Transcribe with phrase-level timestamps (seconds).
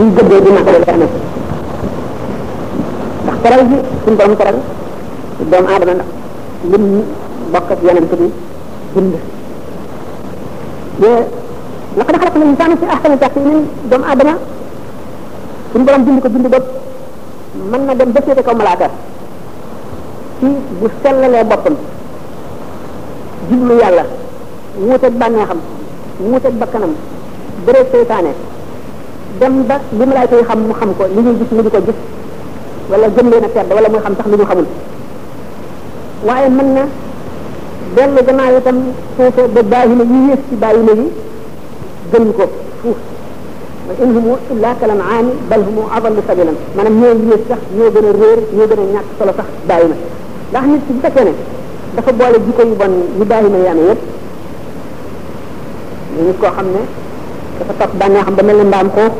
[0.00, 1.04] bu ñu gëddee di màggale leer na
[3.24, 4.54] ndax teral gi suñ borom teral
[5.50, 6.06] doomu aadama ndax
[6.72, 7.00] lim ñu
[7.52, 8.26] bokk ak yonent bi
[8.94, 9.12] bind
[11.98, 13.58] laqad khalaqna al-insana fi ahsani taqwimin
[13.90, 14.34] doomu aadama
[15.72, 16.66] suñ borom bind ko bind bopp
[17.70, 18.86] mën na dem ba féete kaw malaaka
[20.38, 20.46] ci
[20.80, 21.74] bu sellalee boppam
[23.48, 24.04] jiblu yàlla
[24.80, 26.92] wuuteeg bakkanam
[29.38, 31.78] dem ba li malaayka yi xam mu xam ko li ñuy gis mu di ko
[31.86, 31.94] gis
[32.90, 34.66] wala gëm leen a tedd wala muy xam sax li ñu xamul
[36.26, 36.82] waaye mën na
[37.96, 38.76] dellu gannaaw itam
[39.16, 41.06] tam ba baahima yi yées ci baahima yi
[42.12, 42.44] gën ko
[42.82, 42.96] fuuf
[43.86, 45.82] wa in humu illa kalan aami bal humu
[47.48, 49.32] sax ñoo gën a réer ñoo gën a ñàkk solo
[50.50, 51.32] ndax nit ci bu fekkee ne
[51.94, 54.02] dafa boole jikko yu bon yu baahima yi amee yépp
[56.26, 56.80] nit koo xam ne
[57.60, 59.12] dafa topp bànneexam ba mel ne mbaam xoof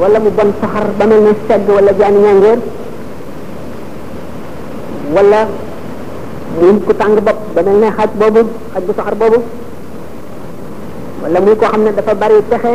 [0.00, 2.58] wala mu bon saxar ba mel ne segg wala jaani ñàngeer
[5.14, 5.40] wala
[6.60, 9.38] muy ku tàng bopp ba mel ne xaj boobu xaj bu saxar boobu
[11.22, 12.72] wala muy koo xam ne dafa bari pexe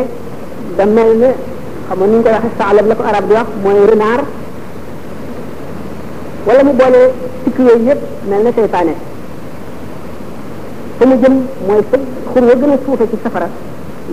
[0.77, 1.29] da mel ne
[1.87, 4.25] xam nga ni ñu koy waxee saalab la ko arab di wax mooy renard
[6.47, 7.01] wala mu boole
[7.43, 8.93] tikk yooyu yëpp mel ne seytaane
[10.97, 11.33] fa mu jëm
[11.67, 11.97] mooy sa
[12.31, 13.49] xur ya gën a suufe ci safara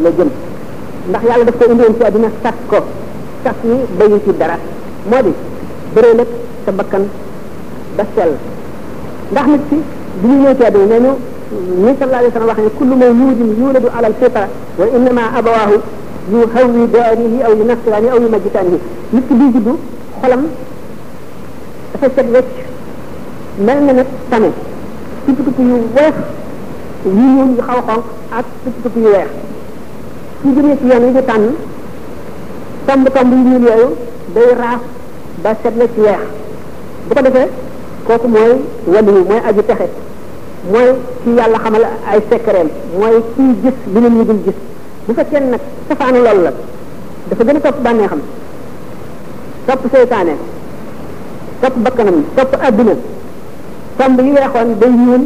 [0.00, 0.28] la jëm
[1.08, 2.76] ndax yàlla daf ko indiwoon ci àddina sas ko
[3.44, 4.56] sas yi bayu ci dara
[5.10, 5.32] moo di
[5.94, 6.26] bëree nag
[6.64, 7.02] sa bakkan
[7.96, 8.32] ba sell
[9.32, 9.76] ndax nit ci
[10.22, 11.12] bi ñu ñëw ci àddina nee ñu
[11.84, 14.48] ni sallallahu alayhi wa sallam wax ne kullu mawludin yuladu ala alfitra
[14.78, 15.76] wa innama abawahu
[16.32, 18.78] yuhawwidaanihi aw yunassiraani aw yumajjitaanihi
[19.12, 19.76] nit ki bii juddu
[20.22, 20.42] xolam
[21.92, 22.52] dafa set wecc
[23.58, 24.50] mel na ne tame
[25.26, 26.14] tupp tupp yu weex
[27.04, 28.04] yu ñuul yu xaw a xonq
[28.38, 29.28] ak tupp tupp yu weex
[30.42, 31.50] su jógee ci yoon wi ñu tànn
[32.86, 33.94] tomb tomb yu ñuul
[35.42, 36.18] day set na ci weex
[37.08, 37.48] bu ko defee
[38.06, 39.60] kooku mooy waliyu mooy aju
[42.12, 46.52] ay sekkereem mooy kiy gis li nag safaanu loolu la
[47.30, 48.20] dafa gën a topp bànnee xam
[49.66, 50.34] topp seytaane
[51.60, 52.92] topp bakkanam topp adduna
[53.96, 55.24] tomb yi weexoon day ñuul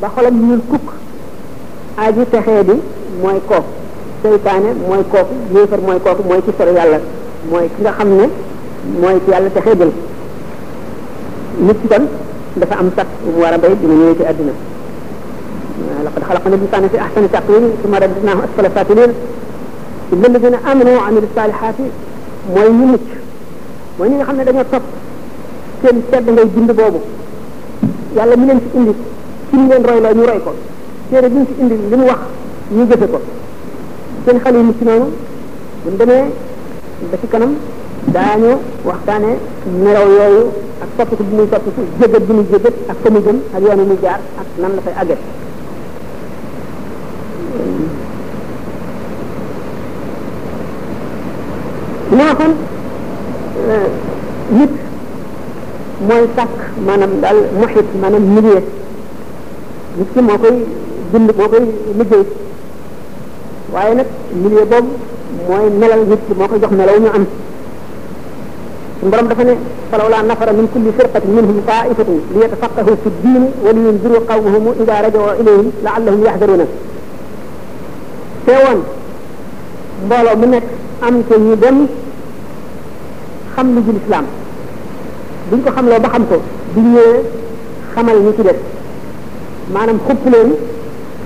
[0.00, 0.90] ba xolam ñuul kukk
[1.98, 2.74] aju texee bi
[3.22, 3.81] mooy kooku
[4.22, 6.98] seytaane mooy kooku yéefar mooy kooku mooy ci sori yàlla
[7.50, 8.26] mooy ki nga xam ne
[9.02, 9.90] mooy ci yàlla te xeebal
[11.66, 12.04] nit ki kon
[12.60, 14.52] dafa am sat bu mu war a bay dina ñëwee ci àddina
[16.06, 19.10] لقد خلقنا الإنسان في أحسن تقويم ثم رددناه أسفل سافلين
[20.12, 21.74] إلا الذين آمنوا وعملوا الصالحات
[22.54, 23.02] mooy ñu mucc
[23.98, 24.82] mooy ñi nga xam ne dañoo topp
[25.82, 27.00] seen sedd ngay bind boobu
[28.16, 28.92] yàlla mi leen fi indi
[29.50, 30.52] ci mu leen royloo ñu roy ko
[31.10, 32.20] téere bi mu fi indi li mu wax
[32.76, 33.18] ñu jëfe ko
[34.26, 35.06] seen xel yu mucc noonu
[35.84, 36.24] buñ demee
[37.12, 37.54] ba ci kanam
[38.14, 38.50] daañu
[38.84, 39.30] waxtaane
[39.84, 40.42] neraw yooyu
[40.82, 43.80] ak soppiku bi muy soppiku jégat bi muy jégat ak fa mu jëm ak yoon
[43.90, 45.18] yi jaar ak nan la fay àggat
[52.10, 52.52] li nga xam
[54.58, 54.70] nit
[56.08, 56.54] mooy sàkk
[56.86, 58.60] maanaam daal muhit maanaam milieu
[59.98, 60.56] nit ki moo koy
[61.12, 61.64] bind moo koy
[61.98, 62.24] liggéey
[63.74, 64.06] waye nak
[64.42, 64.84] milieu bob
[65.48, 67.24] moy melal nit ki moo jox melaw ñu am
[69.00, 69.54] suñu borom dafa ne
[69.90, 74.18] falaw la nafara min kulli firqati minhum ta'ifatun li yatafaqahu fi diin wa li yunziru
[74.28, 76.66] qawmuhum ida rajaw ilayhim la'allahum yahdharuna
[78.46, 78.78] tewon
[80.04, 80.64] mbolo mu nek
[81.06, 81.78] am ca ñu dem
[83.54, 84.24] xam lu jul islam
[85.50, 86.36] buñ ko xam lo ba xam ko
[86.74, 87.20] bu ñëwee
[87.94, 88.58] xamal ñu ci def
[89.74, 90.48] manam xuppulen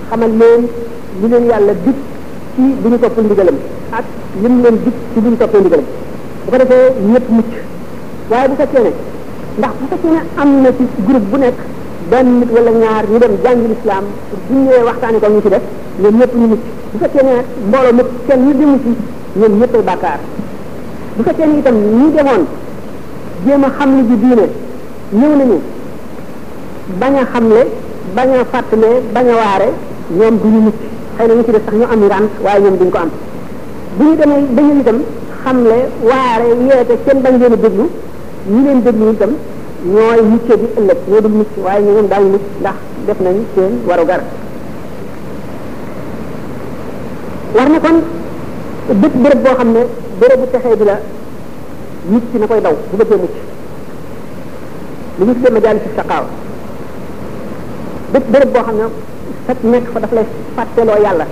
[0.09, 0.61] xamal leen
[1.19, 1.95] ñu leen yàlla dik
[2.57, 3.55] ci bu ñu toppal ndigalam
[3.93, 4.03] ak
[4.41, 5.85] lim leen dig ci bu ñu toppee ndigalam
[6.45, 7.49] bu ko defee ñëpp mucc
[8.31, 8.91] waaye bu fekkee ne
[9.57, 11.53] ndax bu fekkee ne am na ci groupe bu nekk
[12.09, 14.05] benn nit wala ñaar ñu dem jàngi lislaam
[14.47, 15.61] bu ñëwee waxtaani ko ñu ci def
[16.01, 16.59] ñoom ñëpp ñu mucc
[16.91, 17.35] bu fekkee ne
[17.67, 18.75] mbooloo mépp kenn ñu demu
[22.15, 22.45] demoon
[23.45, 24.49] jéem a xam ne ji diine
[25.13, 25.59] ñëw nañu
[26.99, 27.67] bañ a xamle
[28.15, 29.69] bañ a fàttale bañ waare
[30.17, 30.75] ñoom du mucc
[31.17, 33.09] xëy na ñu ci def sax ñu am ngant waaye ñoom duñ ko am
[33.97, 34.99] bu ñu demee ba ñu itam
[35.43, 37.87] xamle waare yeete kenn bañ leen a déglu
[38.51, 39.31] ñi leen déglu itam
[39.85, 42.75] ñooy mucc bi ëllëg ñoo dul mucc waaye ñu moom daañu mucc ndax
[43.07, 44.21] def nañ seen waru gar
[47.55, 47.97] war na kon
[49.01, 49.79] bépp béréb boo xam ne
[50.19, 50.99] bérébu texee bi la
[52.11, 53.35] nit ci na koy daw bu bëggee mucc
[55.17, 56.25] li ñu tuddee ma jaali si saqaaw
[58.13, 58.83] bépp béréb boo xam ne
[59.47, 61.25] fekk nekk fa daf lay fàtteloo yàlla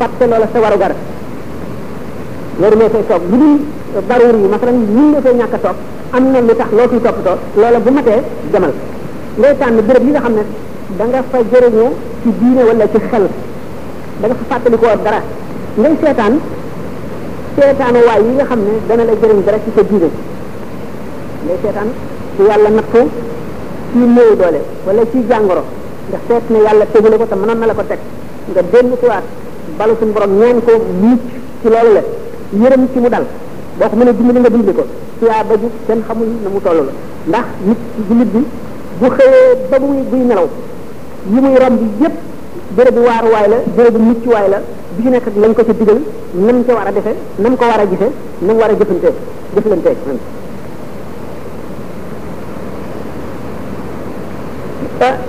[0.00, 0.92] fàtteloo la sa warugar
[2.60, 3.56] loolu moo koy toog bu dul
[4.08, 5.76] baruur yi masalan ñun nga koy ñàkk a toog
[6.16, 8.20] am na lu tax loo ciy toppatoo loola bu matee
[8.52, 8.72] demal
[9.40, 10.42] ngay tànn bërëb yi nga xam ne
[10.98, 13.26] danga nga fa jëriñoo ci diine wala ci xel
[14.20, 15.20] da nga fa fàttalikoo dara
[15.80, 16.34] ngay seetaan
[17.58, 20.08] seetaanu waay yi nga xam ne dana la jëriñ dara ci sa diine
[21.44, 21.90] ngay seetaan
[22.36, 23.00] ci yàlla nattu
[23.92, 25.64] ci néew doole wala ci jàngoro
[26.10, 27.98] nga seet ne yàlla tegu la ko te mënoon na la ko teg
[28.52, 29.24] nga dellu ci waat
[29.78, 30.72] balu suñu borom ñaan ko
[31.02, 31.20] mucc
[31.62, 32.02] ci loolu la
[32.62, 33.26] yërëm ci mu dal
[33.78, 34.84] boo ko mënee dimbali nga dimbali ko
[35.26, 36.92] yaa ba ju kenn xamul na mu toll la
[37.30, 38.42] ndax nit jullit bi
[39.00, 40.48] bu xëyee ba muy buy nelaw
[41.30, 42.14] yi muy romb yépp
[42.76, 44.58] bérébu waaruwaay la bérébu muccuwaay la
[44.96, 46.00] bi ñu nekk lañ ko ca digal
[46.34, 48.12] nam ca war a defe nam ko war a gisee
[48.46, 49.12] nam war a jëfantee
[49.54, 49.96] jëflantee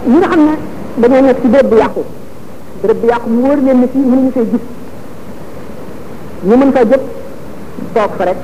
[0.07, 0.53] ñi nga xam ne
[0.97, 2.01] dañoo nekk ci béréb bu yàqu
[2.81, 4.63] béréb bu yàqu mu wóor leen ne fii mënuñu fay gis
[6.47, 7.03] ñu mën faa jëpp
[7.93, 8.41] toog fa rek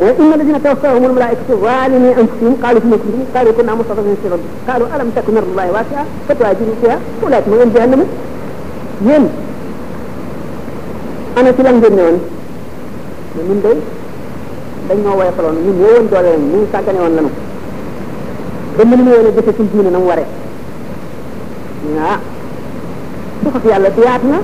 [0.00, 4.48] wa inna ladina tawaffahumul malaikatu zalimi anfusihim qalu inna kuntum qalu kunna mustad'afina fi rabbi
[4.66, 8.02] qalu alam takun ardullahi wasi'a fatuhajiru fiha ulaika ma'wahum jahannam
[9.06, 9.24] yéen
[11.36, 12.18] ana ci lan ngeen ñëwoon
[13.48, 13.78] ñun day
[14.88, 17.30] dañ ñoo woyofaloon ñun ñoo woon doole lañ ñu sàggane woon lanu
[18.76, 20.24] ba mën ma yéene jëfe suñ diine na mu waree
[21.98, 22.18] ah
[23.42, 24.38] suxaf yàlla diyaat na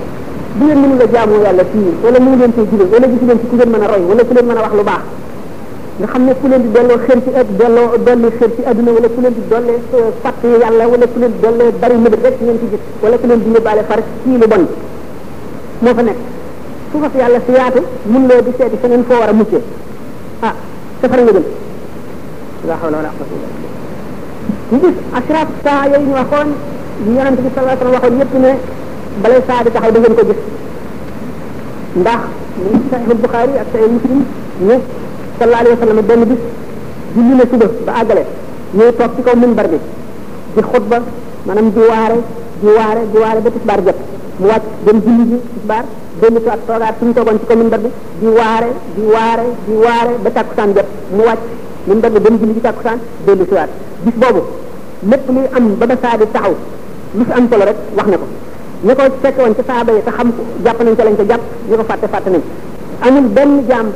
[0.57, 3.41] bu ngeen mënu la jaamoo yàlla fii wala mënu leen cee jubal wala gisu leen
[3.41, 5.05] ci ku leen mën a roy wala ku leen mën a wax lu baax
[6.01, 8.91] nga xam ne ku leen di delloo xër ci ad delloo dolli xër ci aduna
[8.97, 9.79] wala ku leen di dollee
[10.23, 13.27] fàtte yàlla wala ku leen di dollee bari mëbët rek ngeen ci gis wala ku
[13.27, 14.65] leen di yóbbaale far ci lu bon
[15.85, 16.19] moo fa nekk
[16.91, 19.61] su fas yàlla si yaatu mun loo di seeti feneen foo war a muccee
[20.41, 20.55] ah
[21.03, 21.45] safara nga jëm
[22.67, 23.62] laa xawla wala quwwata
[24.73, 26.49] ñu gis asraat saa yooyu ñu waxoon
[27.05, 28.53] ñu bi ne
[29.23, 30.39] balay saa di taxaw da ngeen ko gis
[32.01, 32.21] ndax
[32.73, 34.21] mu sahihul Bukhari ak sahih Muslim
[34.67, 34.75] ñu
[35.39, 36.41] sallallahu alayhi wasallam benn bis
[37.15, 38.23] julli na suba ba àggale
[38.75, 39.79] ñuy toog ci kaw minbar bi
[40.55, 40.97] di xutba
[41.47, 42.19] maanaam di waare
[42.63, 43.81] di waare di waare ba tisbaar
[44.41, 45.85] mu wàcc dem julli ji tisbaar
[46.21, 47.91] dellu si ak toogaat suñu toogoon ci kaw minbar bi
[48.21, 49.03] di waare di
[49.83, 51.45] waare ba tàkkusaan jot mu wàcc
[51.85, 53.69] minbar bi dem julli ji tàkkusaan dellu si waat
[54.07, 54.43] bis boobu
[55.11, 56.53] lépp luy am ba ba saa taxaw
[57.17, 58.25] lu fi am solo rek wax na ko
[58.87, 61.41] ñi ko fekk woon saaba yi te xam ko jàpp nañ ca lañ ko jàpp
[61.69, 62.43] ñu ko fàtte fàtte nañ
[63.07, 63.87] amul benn jaam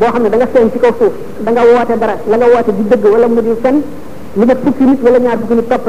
[0.00, 1.12] boo xam ne da nga feeñ ci kaw suuf
[1.44, 3.76] da nga woote dara la nga woote di dëgg wala mu di fen
[4.38, 5.86] lu ma fukki nit wala ñaar fukki nit topp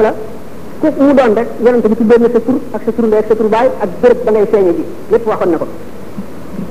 [0.80, 3.26] ku mu doon rek yonente bi tuddee na sa tur ak sa tur ndey ak
[3.28, 5.66] sa tur baay ak béréb ba ngay feeñe ji lépp waxoon na ko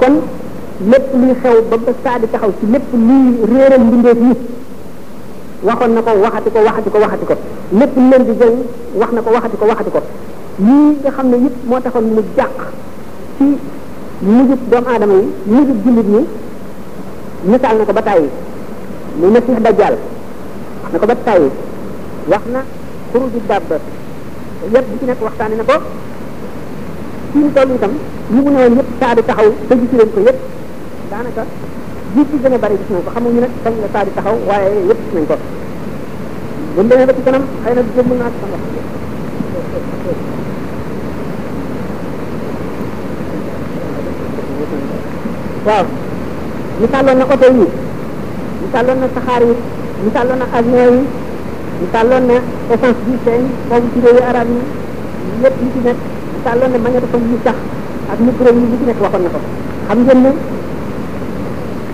[0.02, 0.14] kon
[0.92, 3.24] lépp luy xew ba ba saa di taxaw ci lépp luy
[3.56, 4.36] réeral mbindeef yi
[5.64, 7.36] waxoon na ko waxati ko waxati ko waxati ko
[7.80, 8.56] lépp lu leen di jël
[8.96, 10.00] wax na ko waxati ko waxati ko
[10.66, 12.56] yii nga xam ne yëpp moo taxoon mu jàq
[13.38, 13.46] ci
[14.36, 16.22] mujjub doomu aadama yi mujjub jullit ñi
[17.52, 18.28] misaal na ko ba tàyyi
[19.20, 19.96] muy masiix dajjal
[20.80, 21.48] wax na ko ba tàyyi
[22.32, 22.62] wax na
[23.12, 23.78] xuruju dàbba
[24.74, 25.76] yëpp bu ci nekk waxtaane na ko
[27.32, 27.94] ci mu toll itam
[28.34, 30.38] yi mu newoon yëpp saa di taxaw dëgg ci leen ko yëpp
[31.12, 31.44] daanaka
[32.14, 35.02] jiit yi gën bari gis nañ ko xamuñu nag kañ la saa taxaw waaye yëpp
[35.14, 35.36] gis ko
[36.76, 38.58] bu demee ba ci kanam xëy na jëmm naa sama
[45.68, 45.86] waaw
[46.82, 47.66] misaaloon na oto yi
[48.64, 49.56] misaaloon na saxaar yi
[50.06, 51.06] misaaloon na avion yi
[51.82, 52.36] misaaloon na
[52.72, 53.30] essence bi ci
[54.30, 54.48] arab
[55.42, 57.58] yi ci na magnétophone yi sax
[58.12, 59.06] ak micro yi ci na ko
[59.88, 60.22] xam ngeen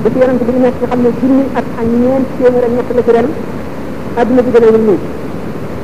[0.05, 2.89] ba ci yonent bi ñu nekk nga xam ne junni ak ñeent téeméer ak ñett
[2.95, 3.27] la ci ren
[4.21, 4.99] adduna bi demewul nii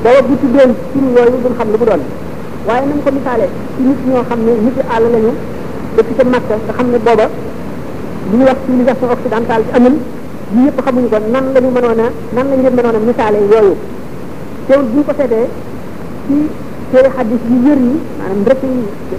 [0.04, 2.02] booba bu ci turu yooyu duñ xam lu mu doon
[2.68, 5.32] waaye nañ ko misaale ci nit ñoo xam ne nit àll lañu
[5.98, 7.26] dëkk ca Makka nga xam ne booba
[8.30, 9.96] li ñuy wax civilisation occidentale bi amul
[10.54, 13.40] ñi ñëpp xamuñu ko nan la ñu mënoon a nan lañ leen mënoon a misaale
[13.50, 13.74] yooyu
[14.68, 15.48] teewul bu ñu ko seetee
[16.28, 16.36] ci
[16.94, 18.64] téere xaddis yu wér yi maanaam rëcc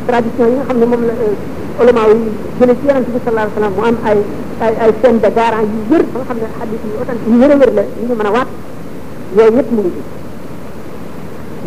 [0.06, 1.34] tradition yi nga xam ne moom euh,
[1.80, 2.20] ulama yi
[2.58, 3.76] jële ci yonent bi sallallahu alayhi wasallam
[4.08, 4.18] ay
[4.60, 4.90] ay ay
[5.24, 8.04] de garant yu wër ba xam ne xadis yu autant wër a wër la yu
[8.06, 8.44] ñu mën a
[9.36, 10.02] yooyu yëpp mu ngi ci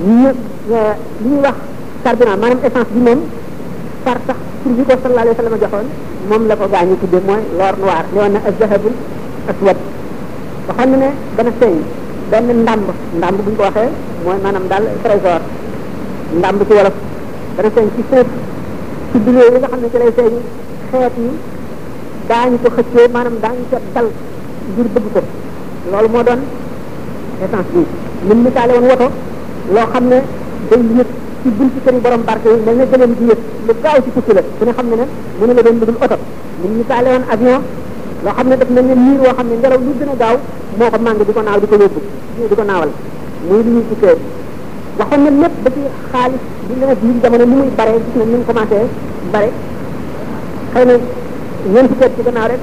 [0.05, 0.29] ñu
[0.77, 0.93] euh,
[1.23, 1.57] li ñuy wax
[2.03, 3.19] carburant maanaam essence bi moom
[4.05, 5.87] par sax pour bi ko sallallahu alayhi wasallam joxoon
[6.29, 8.93] moom la ko gaa ñu tudde mooy l'or noir li woon na az-zahabul
[9.51, 9.77] aswad
[10.67, 11.75] waxoon na ne dana feeñ
[12.31, 13.89] benn ndàmb ndàmb bu ñu ko waxee
[14.25, 15.41] mooy maanaam daal trésor
[16.37, 16.93] ndàmb ci wolof
[17.57, 18.27] dana feeñ ci suuf
[19.23, 20.33] ci nga xam ne ci lay feeñ
[20.91, 21.29] xeet yi
[22.29, 24.07] daañu ko xëccoo maanaam daañu ko dal
[24.71, 25.21] ngir bëgg ko
[25.91, 26.41] loolu moo doon
[27.43, 27.83] essence bi
[28.29, 29.07] lim misaale woon woto
[29.75, 30.17] loo xam ne
[30.69, 31.07] day yëg
[31.43, 34.33] ci buntu këri borom barke yi mel ne gëleem di yëg lu gaaw ci tukki
[34.33, 35.05] la ku ne xam ne ne
[35.39, 36.17] mu ne la doon dugul oto
[36.61, 37.59] lim misaale woon avion
[38.23, 40.35] loo xam ne daf ne ne niir woo xam ne ngelaw lu gën a gaaw
[40.77, 41.99] moo ko màng di ko naaw di ko yóbbu
[42.49, 42.91] di ko naawal
[43.47, 44.17] muy li ñuy tukkee
[44.99, 48.23] waxoon na lépp ba ci xaalis bi nawet bi jamono ni muy bare gis na
[48.25, 48.75] ni mu commencé
[49.33, 49.49] bare
[50.73, 50.93] xëy na
[51.73, 52.61] ñeent fukki at naa gannaaw rek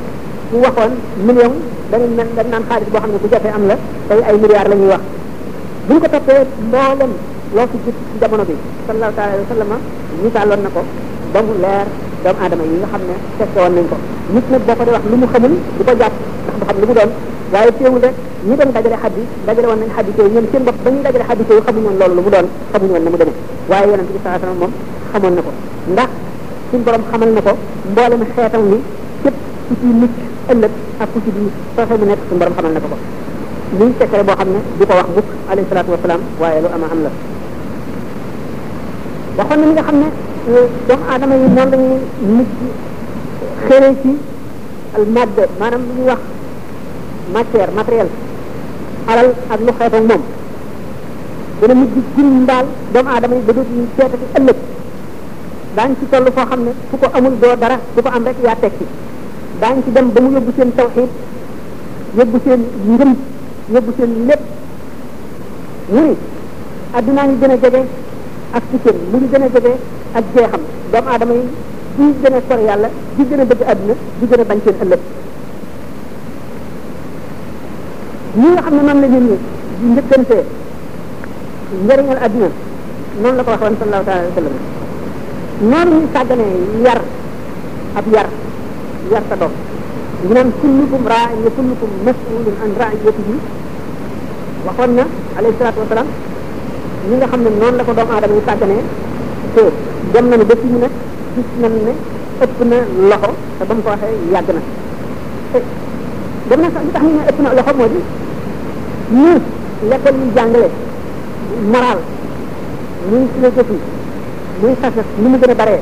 [0.51, 0.93] bu waxoon
[1.27, 1.53] million
[1.91, 3.77] danañ naan dañ naan xaalis boo xam ne bu jafee am la
[4.09, 5.03] tey ay milliards la ñuy wax
[5.87, 7.13] buñ ko toppee mboolem
[7.55, 8.55] loo fi gis ci jamono bi
[8.87, 9.71] sallallahu taala alayhi wa sallam
[10.23, 10.83] misaaloon na ko
[11.33, 11.87] ba mu leer
[12.23, 13.97] doomu aadama yi nga xam ne fekke woon nañ ko
[14.35, 16.77] nit nag boo ko dee wax lu mu xamul du ko jàpp ndax du xam
[16.81, 17.11] lu mu doon
[17.53, 18.15] waaye teewul rek
[18.47, 21.25] ñi doon dajale xaddi dajale woon nañ xaddite yi ñoom seen bopp ba ñuy dajale
[21.29, 23.35] xaddite yi xamuñu woon loolu mu doon xamuñu woon na mu demee
[23.71, 24.71] waaye yonent bi sallallahu alayhi
[25.13, 25.51] wasallam na ko
[25.95, 26.09] ndax
[26.71, 27.53] suñu borom xamal na ko
[27.91, 28.79] mboolem xeetam ni
[29.23, 29.37] képp
[29.69, 30.15] ku ci mucc
[30.53, 31.43] ëllëg ak ku ci di
[31.77, 32.97] sooxe mu nekk suñu borom xamal na ko ko
[33.79, 36.87] muy secret boo xam ne du ko wax mukk alayhi salaatu wasalaam waaye lu ama
[36.95, 37.11] am la
[40.03, 40.07] ne
[40.43, 42.53] doomu aadama yi noonu la ñuy mujj
[43.65, 44.11] xëree ci
[44.97, 46.21] al madde maanaam lu ñuy wax
[47.35, 48.09] matière matériel
[49.11, 50.23] alal ak lu xeet ak moom
[51.61, 54.59] dana mujj jëriñ daal doomu aadama yi ba dootuñu seetati ëllëg
[55.77, 58.37] daañ ci toll foo xam ne fu ko amul doo dara bu ko am rek
[58.45, 58.87] yaa tekki
[59.61, 61.09] daañ ci dem ba mu yóbbu seen tawxiid
[62.19, 62.61] yóbbu seen
[62.97, 63.13] ngëm
[63.75, 64.43] yóbbu seen lépp
[65.93, 66.15] mu ni
[66.97, 67.83] addunaa ñu gën a jege
[68.57, 68.77] ak ci
[69.11, 69.71] mu ngi gën a jege
[70.15, 71.47] ak jeexam doomu aadama yi
[71.97, 74.77] di gën a sor yàlla di gën a bëgg àdduna di gën a bañ seen
[74.83, 75.01] ëllëg
[78.41, 79.37] ñi nga xam ne noonu la ñun ñi
[79.83, 80.43] di njëkkantee
[81.85, 82.49] njëriñal àdduna
[83.23, 84.55] noonu la ko waxoon sallallahu taala alayhi wa sallam
[85.71, 86.47] noonu ñuy sàggane
[86.87, 87.01] yar
[87.99, 88.29] ab yar
[89.13, 89.53] yar sa doom
[90.25, 90.41] ñu na
[95.39, 96.09] alayhi wa salaam
[97.09, 98.85] ñi nga xam ne noonu la ko doomu aadama yi sàgganee
[100.13, 100.87] dem nañu ba fi ñu ne
[101.37, 101.93] gis nañ ne
[102.45, 102.77] ëpp na
[103.11, 103.91] loxo te ba mu ko
[104.33, 104.53] yàgg na te
[106.49, 107.99] dem na sax li tax ñu ne ëpp na loxo moo di
[109.17, 109.41] ñun
[109.91, 110.69] l'école jàngale
[111.73, 111.99] moral
[113.11, 113.81] muy philosophie
[114.61, 115.81] muy sasas ni gën a baree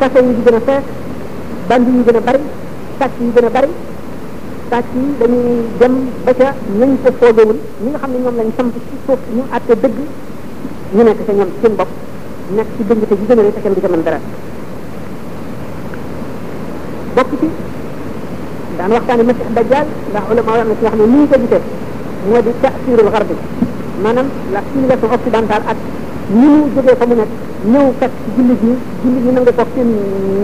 [0.00, 0.84] kaso yi di gën a fees
[1.68, 2.38] bandi yi gën a bari
[2.98, 3.68] sàcc yi gën a bari
[4.70, 5.44] sàcc yi dañuy
[5.80, 9.18] dem ba ca nañ ko foogewul ñi nga xam ne ñoom lañ samp ci suuf
[9.36, 9.98] ñu àtte dëgg
[10.94, 11.88] ñu nekk ca ñoom seen bopp
[12.50, 14.18] nekk ci dëng te gi gën a rëy te kenn du ca mën dara
[17.16, 17.48] bokk ci
[18.78, 21.60] daan waxtaane masih dajjal ndax ulama am na ci wax ne ni ñu ko gisee
[22.28, 23.30] moo di taasirul xarb
[24.02, 25.78] maanaam la civilisation occidentale ak
[26.32, 27.30] ni mu jógee fa mu nekk
[27.72, 29.88] ñëw fekk ci jullit ñi jullit ñi nangu toog seen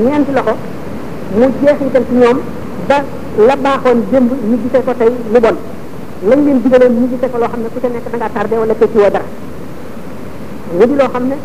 [0.06, 0.54] ñeenti loxo
[1.38, 2.38] mu jeexital ci ñoom
[2.86, 2.98] ba
[3.46, 5.56] la baaxoon démb ñu gisee ko tey lu bon
[6.28, 8.54] lañ leen digaloon ñu gisee ko loo xam ne ku ca nekk da ngaa tardé
[8.56, 9.26] wala tekki woo dara
[10.78, 11.36] mu di loo xam ne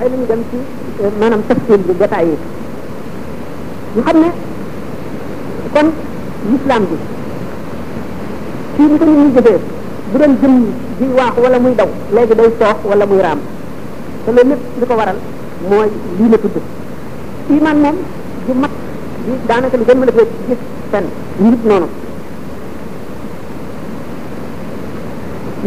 [0.00, 0.56] xëy na ñu dem ci
[1.02, 2.36] euh, maanaam tafsir bi jotaay yi
[3.96, 4.26] ñu xam ne
[5.74, 5.86] kon
[6.50, 6.96] l'islam bi
[8.76, 9.58] fii ni ko nit ñi jëfee
[10.12, 10.52] bu doon jëm
[10.98, 13.38] di waax wala muy daw léegi day soox wala muy raam
[14.24, 15.18] te loolu lépp li ko waral
[15.70, 16.56] mooy lii la tudd
[17.56, 17.96] iman moom
[18.46, 18.70] du mat
[19.26, 20.58] di daanaka li gën mën a fee gis
[20.92, 21.04] fenn
[21.40, 21.86] njub noonu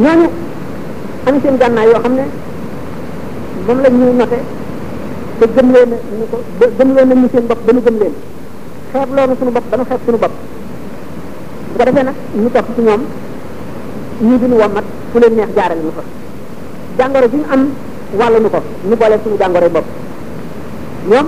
[0.04, 0.28] ñooñu
[1.26, 2.24] am seen gànnaay yoo xam ne
[3.68, 4.40] moom lañ ñuy noté
[5.40, 6.38] te gëm leen ñu ko
[6.80, 8.14] gëm leen nañ seen bopp ba nu gëm leen
[8.92, 10.36] xeeb loolu suñu bopp ba nu suñu bopp
[11.72, 13.02] bu ko defee nag ñu topp ci ñoom
[14.28, 16.02] ñu diñu wammat fu leen neex jaarale ñu ko
[16.98, 17.62] jàngoro bi ñu am
[18.20, 19.86] wàllu nu ko ñu boole suñu jàngoro bopp
[21.10, 21.28] ñoom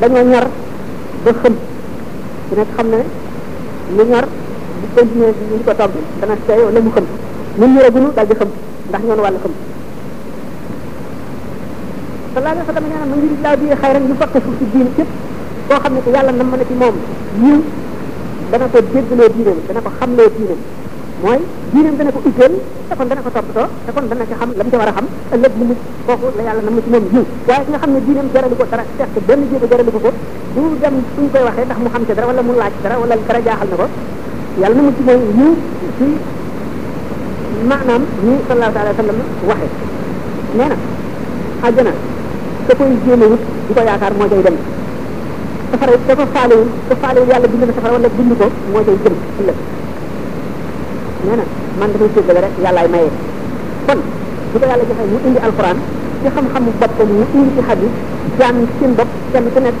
[0.00, 0.46] dañoo ñor
[1.24, 1.54] ba xëm
[2.48, 2.98] ku xam ne
[3.96, 4.24] lu ñor
[4.80, 7.04] bu continuer bi ñu ko togg dana seeyoo la mu xëm
[7.58, 8.48] ñun ñoragunu daal di xëm
[8.88, 9.52] ndax ñoon wàll xëm
[12.34, 14.64] sallallahu alayhi wa sallam nee na ma ngir laa bi xayran yu fakke suuf si
[14.74, 15.10] diin képp
[15.70, 16.94] koo xam ne ko yàlla nam mën a ci moom
[17.42, 17.58] yiw
[18.50, 20.58] dana ko déggloo diinam dana ko xamloo diinam
[21.22, 21.38] mooy
[21.72, 22.54] diinam dana ko utal
[22.88, 24.94] te kon dana ko toppatoo te kon dana ci xam la mu ca war a
[24.96, 27.78] xam ëllëg mu nit kooku la yàlla nam ma ci moom yiw waaye ki nga
[27.82, 30.10] xam ne diinam jaralu ko dara fekk benn jéego jaralu ko ko
[30.54, 33.14] du dem suñ koy waxee ndax mu xam ci dara wala mu laaj dara wala
[33.28, 33.86] dara jaaxal na ko
[34.60, 35.50] yàlla na mu ci moom yiw
[35.98, 36.06] ci
[37.70, 39.68] maanaam ni sallallahu alayhi wa sallam waxe
[40.58, 40.76] nee na
[41.66, 41.94] àjjana
[42.68, 44.56] da koy jéema wut di ko yaakaar moo cay dem
[45.70, 49.58] safara dafa faalewul da yàlla bind na safara wala bind ko moo cay jëm ëllëg
[51.26, 51.44] nee na
[51.80, 53.08] man dafay séddale rek yàllaay maye
[53.88, 54.00] kon
[54.52, 55.78] bu ko yàlla joxee mu indi alquran
[56.22, 57.24] ci xam-xamu boppam yi
[58.78, 59.76] seen bopp kenn ku nekk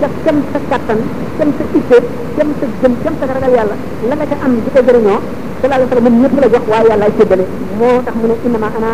[0.00, 0.98] ca kem sa kattan
[1.38, 1.96] kem sa itte
[2.36, 3.76] kem sa jëm kem sa ragal yàlla
[4.10, 5.18] la nga ca am di ko jëriñoo
[5.62, 7.44] sallallahu alayhi wa la
[7.78, 8.90] moo tax mu ne innama ana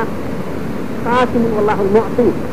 [1.05, 2.52] qaasimun wallahu mu'ti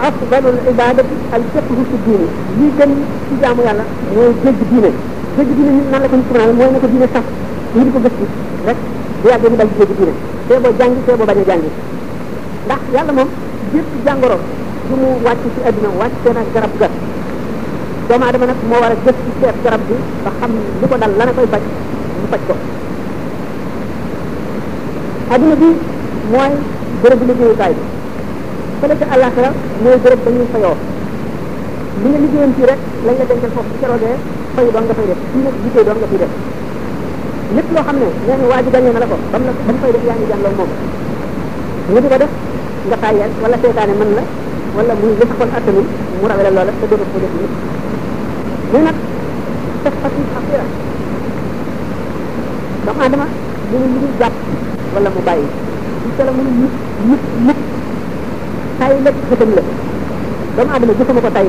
[0.00, 1.04] أفضل العبادة
[1.36, 2.22] الفقه في الدين
[2.60, 2.94] يجن
[3.28, 3.84] في جامع الله
[4.16, 4.92] ويجد دينة
[5.38, 7.26] جد دينة ما لك أنت معلم وين لك دينة صح
[7.76, 8.14] يريكو بس
[8.66, 8.76] لك
[9.24, 10.12] ويا جد بس جد دينة
[10.48, 11.68] سيبو جانجي سيبو بني جانجي
[12.68, 13.28] لا يلا مم
[13.74, 14.38] جد جانجرو
[14.90, 16.98] جمو واتي في أدنى واتي في ناس جرب جرب
[18.10, 20.50] جمع دمنا في موارد جد في سيب جرب دي فخم
[20.82, 21.91] لبنا لنا كوي طيب باتي
[22.30, 22.54] faj ko
[25.34, 25.68] adduna bi
[26.32, 26.52] mooy
[27.02, 27.84] bërëbu liggéeyukaay bi
[28.80, 29.50] fële ca àllaaxira
[29.82, 30.74] mooy bërëb ba ñuy fayoo
[32.02, 34.16] li nga liggéeyam fii rek lañ la dencal foofu ci keroogee
[34.54, 36.32] fay doon nga fay def fii nag liggéey doon nga fiy def
[37.56, 39.52] lépp loo xam ne nee na waa ji gañee na la ko ba na la
[39.58, 40.70] ba mu fay def yaa ngi jàlloo moom
[41.92, 42.32] nga di ko def
[42.88, 44.24] nga tàyyeel wala seetaane mën la
[44.76, 45.86] wala muy li saxoon attanul
[46.20, 47.52] mu rawee la loola te dootu ko def nit
[48.72, 48.96] ñu nag
[49.84, 50.66] def fas yi xaqira
[53.06, 53.26] adama
[53.72, 54.34] mënul lu dul jàpp
[54.94, 55.46] wala mu bàyyi
[56.02, 56.72] su sala mënul nit
[57.08, 57.58] nit nit
[58.78, 59.36] tay la la
[60.56, 61.46] doomu adama gisuma ko ko tay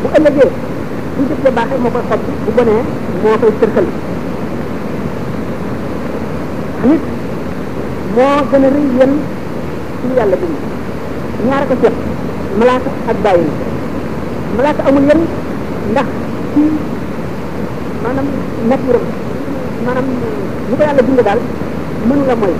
[0.00, 0.46] bu ëllëgee
[1.14, 2.82] bu jëf ja baaxee moo koy xob bu bonee
[3.22, 3.86] moo koy sërkal
[6.90, 7.02] nit
[8.14, 9.12] moo gën a rëy yéen
[10.00, 10.48] ci yàlla bi
[11.48, 11.94] ñaar ko seq
[12.58, 13.48] malaaka ak bàyyi
[14.56, 15.20] malaaka amul yéen
[15.90, 16.08] ndax
[16.52, 16.62] ci
[18.02, 18.26] maanaam
[18.70, 19.00] nature
[19.84, 20.06] maanaam
[20.70, 21.40] lu ko yàlla bind daal
[22.08, 22.54] mënu la mooy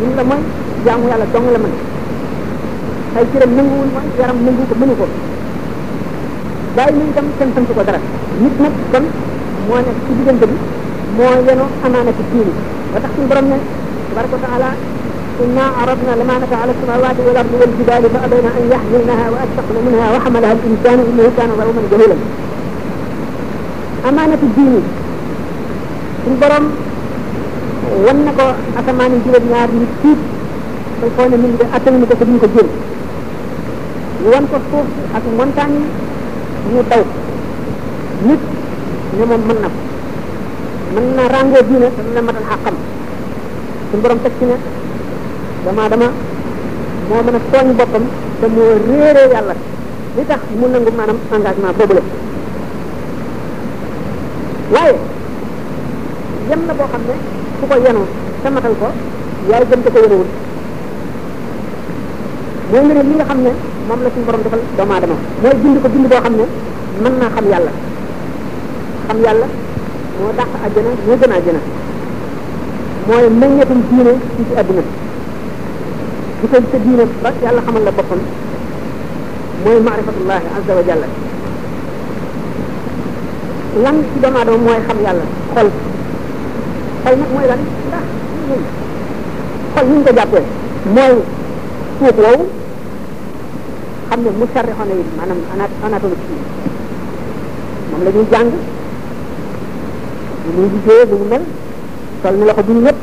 [0.00, 0.40] mënu la mooy
[0.86, 1.72] jaamu yàlla dong la mën
[3.18, 5.06] ay cëram nanguwul mooy yaram nangu ko mënu ko
[6.76, 8.00] bàyyi nañ tam kenn sant ko dara
[8.42, 9.04] nit nag kon
[9.68, 10.56] moo nekk ci diggante bi
[11.16, 12.52] moo yenoo amaana ci diini
[12.92, 13.56] ba tax suñu borom ne
[14.08, 14.70] tabaraka wa taala
[15.44, 21.26] إنا عرضنا الأمانة على السماوات والأرض والجبال فأبين أن يحملنها وأشفقن منها وحملها الإنسان إنه
[21.38, 22.16] كان ظلوما جهولا
[24.08, 24.82] أمانة الدين
[26.24, 26.64] suñ borom
[28.08, 28.46] wan na ko
[28.80, 30.20] asamaan yi juróom ñaar yi tiit
[31.00, 32.68] ba foo ne mi ngi attan ko ko duñ ko jël
[34.32, 35.84] wan ko suuf ak montagne
[36.72, 37.02] ñu daw
[38.26, 38.42] nit
[39.18, 39.78] ne moom mën na ko
[40.94, 42.74] mën na rango diine te dana matal xàqam
[43.90, 44.56] suñ borom teg ci ne
[45.64, 46.08] dama dama
[47.08, 48.04] moo mën a tooñ boppam
[48.40, 48.72] te moo
[49.32, 49.54] yàlla
[50.16, 52.02] li tax mu nangu maanaam engagement boobu la
[54.74, 54.94] waaye
[56.50, 57.14] yem la boo xam ne
[57.60, 58.00] ku ko yenu
[58.42, 58.86] te matal ko
[59.50, 60.28] yaay gën te ko yenewul
[62.72, 63.50] mooy nga ne li nga xam ne
[63.88, 66.46] moom la si borom defal doomu aadama mooy bind ko bind boo xam ne
[67.02, 67.72] man naa xam yàlla
[69.06, 69.46] xam yàlla
[70.20, 71.60] moo dàq àjjana moo gën àjjana
[73.08, 74.82] mooy meññetum diine ci ci àdduna
[76.40, 78.18] bi sa diine ba yàlla xamal la boppam
[79.64, 81.06] mooy maarifatullahi azza wa jalla
[83.84, 85.70] lan ci doomu aadama mooy xam yàlla xol
[87.04, 88.04] xol nag mooy lan ndax
[88.48, 88.62] ñun
[89.74, 90.42] xol ñu ko jàppee
[90.96, 91.14] mooy
[91.98, 92.44] suuf woowu
[94.08, 95.40] xam ne mu sarri xone yi maanaam
[95.84, 96.16] anatomie
[97.90, 98.48] moom la ñuy jàng
[100.44, 101.42] lu muy liggéey lu mu mel
[102.22, 102.96] sol ni loxo bu ñu ñëpp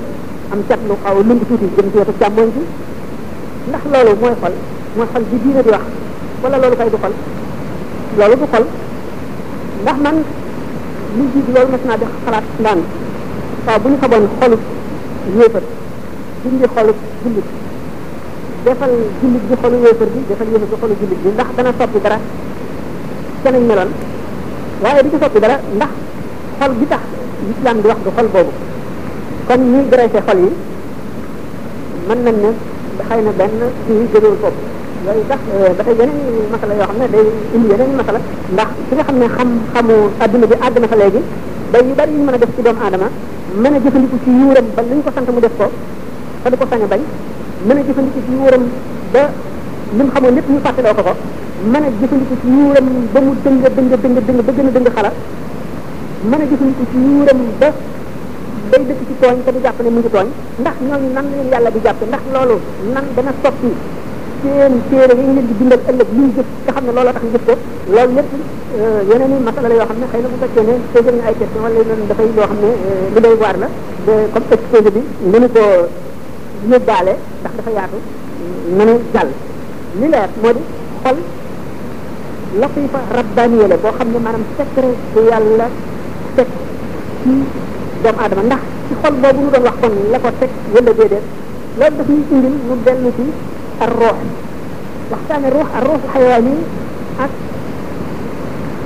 [0.52, 2.62] am cat lu xaw lungu tuuti jëm ci wetu càmmoñ bi
[3.70, 4.54] ndax loolu mooy xol
[4.98, 5.86] mooy xol bi diine di wax
[6.44, 7.14] wala loolu kay du xol
[8.18, 8.64] loolu du xol
[9.84, 10.18] ndax man
[11.18, 12.84] li jiitu loolu mas naa def xalaat ndànk
[13.66, 14.60] saa bu ñu xamoon xolub
[15.38, 15.64] yéefar
[16.44, 17.48] dindi xolub jullit
[18.66, 22.00] defal jullit bi xolu yéefar bi defal yéefar bi xolu jullit bi ndax dana soppi
[22.06, 22.18] dara
[23.44, 23.90] ca nañ meloon
[24.84, 25.92] waaye du ci soppi dara ndax
[26.60, 27.04] xol bi tax
[27.48, 28.52] l'islam di wax du xol boobu
[29.48, 30.52] kon ñuy dressé xol yi
[32.08, 32.50] mën nañ ne
[33.08, 34.62] xëy na benn kii gënul foofu
[35.06, 35.40] loolu tax
[35.78, 36.18] ba tey yeneen
[36.54, 38.20] masala yoo xam ne day indi yeneen masala
[38.54, 41.22] ndax ki nga xam ne xam-xamu adduna bi àgg na fa léegi
[41.72, 43.10] day yu bari yu mën a def ci doomu aadama
[43.54, 45.70] mën a jëfandiku ci yuuram ba lu ñu ko sant mu def ko
[46.44, 47.02] te du ko sañ a bañ
[47.68, 48.64] mën a jëfandiku ci yuuram
[49.12, 49.28] ba
[49.98, 51.14] li mu xamoon lépp ñu fàttaloo ko ko
[51.68, 54.94] mën a jëfandiku ci yuuram ba mu dëng dëng dëng dëng ba gën a dëng
[54.96, 55.12] xala
[56.30, 57.72] mën a jëfandiku ci yuuram ba
[58.72, 60.28] day dëkk ci tooñ te du jàpp ne mu ngi tooñ
[60.62, 62.56] ndax ñooñu nan la leen yàlla di jàpp ndax loolu
[62.94, 63.72] nan dana soppi
[64.42, 66.32] seen téere yi ñu leen di bindal ëllëg lu ñu
[66.66, 67.54] xam ne looloo tax ñu jëf ko
[67.94, 68.30] loolu lépp
[68.80, 71.24] euh, yeneen i masala la yoo xam ne xëy na bu fekkee ne posé na
[71.30, 71.78] ay question wala
[72.10, 73.68] dafay loo xam ne euh, lu doy waar la
[74.34, 75.02] comme exposé bi
[75.32, 75.62] mënu ko
[76.72, 77.98] yóbbaale ndax dafa yaatu
[78.78, 79.30] mënu jàll
[80.00, 80.62] li leer moo di
[81.04, 81.18] xol
[82.62, 85.68] latifa rabbaniya la boo xam ne maanaam secret bu yàlla
[86.36, 86.48] teg
[87.22, 87.30] ci
[88.02, 91.26] doomu aadama ndax ci xol boobu ñu doon wax kon la ko teg wala déedéet
[91.78, 93.26] loolu daf ñuy indil mu dellu ci
[93.86, 94.18] الروح
[95.12, 96.56] لحسان الروح الروح الحيواني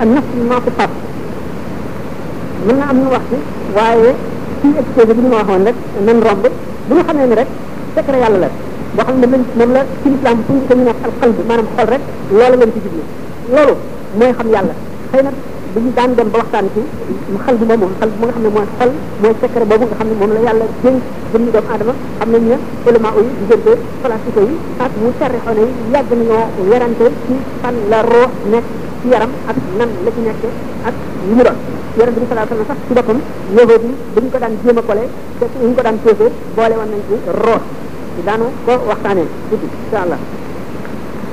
[0.03, 0.86] النفس الناطقة
[2.67, 3.38] من عم نوحي
[3.75, 4.13] واي
[4.62, 5.75] في اكتب من واحد لك
[6.08, 6.43] من رب
[6.89, 7.47] بنو خمين رك
[7.95, 8.51] تكري على لك
[8.97, 12.03] وحل من من لك في الاسلام بكل كمينة القلب ما نمخل رك
[12.38, 13.05] لا لن تجيبني
[13.53, 13.77] لا لن
[14.19, 14.77] ما يخم يالك
[15.12, 15.31] خينا
[15.76, 16.80] bu ñu daan dem ba waxtaan ci
[17.44, 18.32] xel bi moom xel bi nga
[18.80, 18.88] xam
[19.44, 20.98] ne mooy moom la yàlla jëng
[21.34, 22.56] jëmñu doomu aadama xam nañ ne
[22.88, 27.76] élément uyu diggante placebo yi ak mu serre xone yi yàgg nañoo werante ci fan
[27.92, 28.64] la roo nekk
[29.02, 30.42] ci yaram ak nan la ci nekk
[30.88, 30.96] ak
[31.28, 31.58] li mu doon
[31.98, 33.20] yonent bi sallallahu alayhi wasallam sax ci boppam
[33.58, 33.84] yahud
[34.16, 35.04] yi dañu kole
[35.40, 37.64] te ñu ko daan téesee boole woon nañ ci root
[38.66, 40.20] ko waxtaanee tuuti incha allah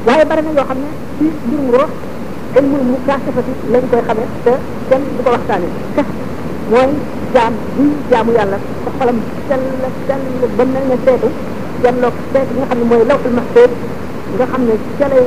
[0.06, 1.92] waaye bari yoo xam ne ci mbirum root
[2.54, 4.52] kenn mënu mu kaasafati lañ koy xamee te
[4.88, 5.22] kenn du
[6.70, 6.92] mooy
[7.34, 9.60] jaam buy jaamu yàlla sa xolam sell
[10.56, 11.28] ba mel ne seetu
[11.82, 13.70] jàlloog seetu xam ne mooy lawtul mahfuz
[14.38, 15.26] nga xam ne ca lay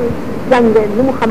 [0.50, 1.30] jànge li mu xam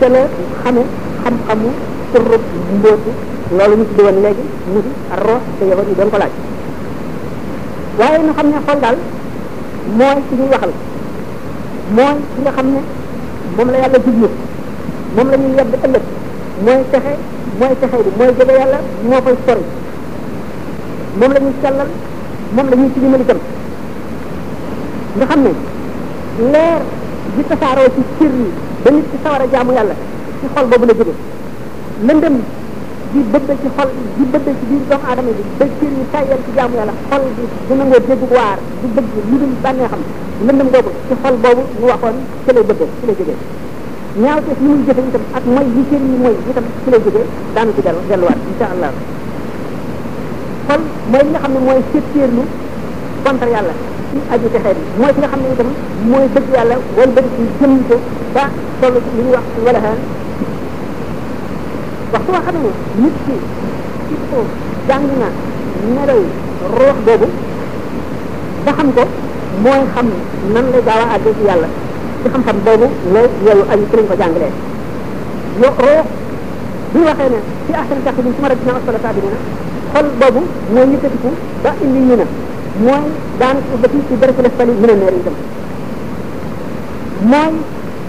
[0.00, 0.20] ca la
[0.62, 0.82] xame
[1.22, 1.68] xam-xamu
[2.12, 2.42] turub
[2.76, 3.10] mbóotu
[3.56, 4.90] loolu ñu tudde woon léegi mu di
[5.24, 6.18] roos te yawat yi doon ko
[8.00, 8.96] waaye ñu xam ne xol daal
[9.98, 10.72] mooy ci ñuy waxal
[11.96, 12.80] mooy ci nga xam ne
[13.56, 14.28] moom la yàlla jublu
[15.16, 16.04] moom la ñuy yedd ëllëg
[16.66, 17.12] mooy texe
[17.60, 18.78] mooy texe bi mooy jege yàlla
[19.10, 19.62] moo koy sori
[21.20, 21.88] moom la ñuy sellal
[22.56, 23.38] moom la ñuy tilimal tam
[25.18, 25.50] nga xam ne
[26.52, 26.80] leer
[27.36, 28.46] ji tasaaroo ci cër yi
[28.84, 29.94] ba nit ci sawar a jaamu yàlla
[30.40, 31.14] ci xol boobu la jóge
[32.06, 32.34] lëndëm
[33.12, 36.38] di bëddal ci xol di bëddal ci biir doomu aadama bi ba cër yi tayal
[36.44, 40.02] ci jaamu yàlla xol bi du nangoo dégg waar du bëgg lu dul bànnee xam
[40.46, 43.38] lëndëm googu ci xol boobu ñu waxoon ci lay bëgg ci lay jógee
[44.18, 47.00] ñaaw te li muy jëfe itam ak mooy li cër yi mooy itam ci lay
[47.04, 48.90] jógee daanu ci delluwaat insha allah
[50.68, 52.42] kon mooy li nga xam ne mooy sëttéerlu
[53.26, 53.74] contre yàlla
[54.10, 55.68] ci aju te xeet yi mooy ki nga xam ne itam
[56.10, 57.96] mooy bëgg yàlla wala bëgg ci jëm ko
[58.34, 58.44] ba
[58.80, 59.98] toll li ñuy wax wala xaan
[62.12, 62.70] waxtu waa xam ne
[63.02, 63.34] nit ki
[64.06, 64.38] ci ko
[64.88, 65.28] jàng na
[65.94, 66.24] meroy
[66.76, 67.26] roox boobu
[68.64, 69.02] ba xam ko
[69.64, 70.06] mooy xam
[70.54, 71.68] nan lay gaaw a àgg ci yàlla
[72.24, 74.52] ci xam-xam boobu la yooyu aju ci lañ ko jàngalee
[75.62, 75.90] yo o
[76.92, 79.38] bu ñu waxee ne ci ahsan taqdim su ma rek dina asfala saabirina
[79.92, 80.40] xol boobu
[80.74, 81.30] mooy yëkkatiku
[81.64, 82.26] ba indi ñu ne
[82.86, 83.04] mooy
[83.40, 85.14] daan ubbati ci dërëfala fali mën a neer
[87.32, 87.52] mooy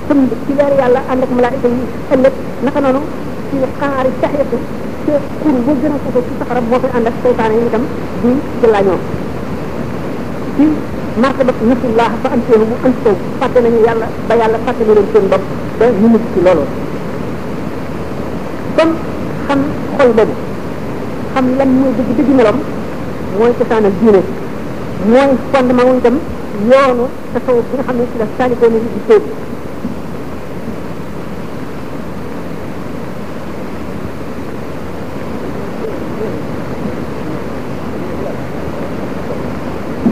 [0.07, 1.23] sëmb ci leer yàlla ànd
[1.65, 1.75] yi
[2.15, 2.33] ëllëg
[2.65, 3.01] naka noonu
[3.49, 4.57] ci xaari taxiyatu
[5.05, 7.83] te xur boo gën a foofu ci saxaram moo koy ànd ak seytaane yi itam
[8.21, 8.99] di ci laañoo
[11.15, 15.07] martabatu nasullah fa am seenu bu am sow fàtte nañu yàlla ba yàlla fàttali leen
[15.13, 15.43] seen bopp
[15.79, 16.63] ba ñu mujj ci loolu
[18.77, 18.89] kon
[19.47, 19.59] xam
[19.97, 20.33] xol boobu
[21.33, 22.57] xam lan mooy dëgg dëgg meloom
[23.37, 24.21] mooy cosaanal diine
[25.11, 26.15] mooy fondement wu itam
[26.71, 29.19] yoonu tasawuf bi nga xam ne ci la saalikoo ni di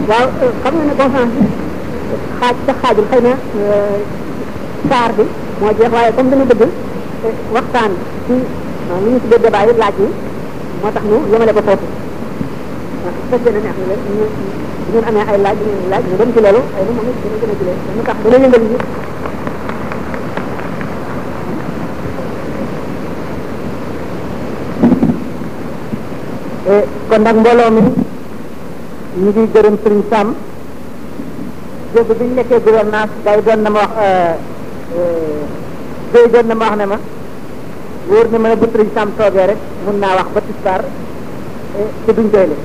[0.09, 1.45] waaw euh, xam nga ne conférence bi
[2.39, 3.95] xaaj sax xaajul xëy na euh,
[4.89, 5.23] saar bi
[5.59, 6.71] moo jeex waaye comme dañu bëgg euh,
[7.55, 7.91] waxtaan
[8.27, 8.35] ci
[9.03, 10.07] li ñu tuddee débat yi laaj yi
[10.81, 11.85] moo tax ñu yemale ko foofu
[13.03, 13.15] waaw
[13.55, 15.29] ne na ci loolu ay a
[16.05, 16.53] jëlee dañu
[18.07, 18.77] tax dana yëngal yi
[27.09, 27.71] kon nag mbooloo
[29.21, 30.33] ñu ngi gërëm sëriñ Sam
[31.93, 34.07] jóg bi ñu nekkee gouvernance day doon na ma wax day
[34.97, 35.43] euh,
[36.23, 36.97] euh, doon na ma wax ne ma
[38.09, 40.81] wóor na ma ne bu sëriñ Sam rek mun naa wax ba tisbaar
[41.77, 42.55] eh, te duñ doyle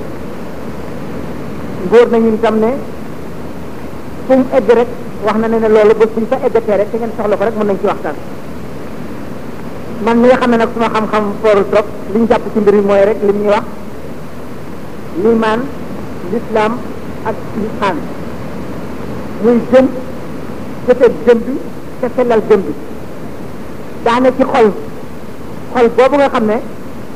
[1.90, 2.70] ngóor na ñun tam ne
[4.26, 4.88] fu mu egg rek
[5.24, 7.56] wax na ne ne loolu ba buñ fa eggatee rek te ngeen soxla ko rek
[7.58, 8.14] mën nañ ci waxtaan
[10.04, 13.04] man mi xam ne nag suma xam-xam foorul trop li ñu jàpp ci mbir mooy
[13.04, 13.64] rek li muy ñu wax
[15.24, 15.60] liimaan
[16.32, 16.72] l'islam
[17.26, 17.96] ak lisaan
[19.44, 19.86] muy gëm
[20.86, 21.54] jëfee gëm bi
[22.00, 22.72] te sellal gëm bi
[24.04, 24.68] daana ci xol
[25.74, 26.58] xol boobu nga xam ne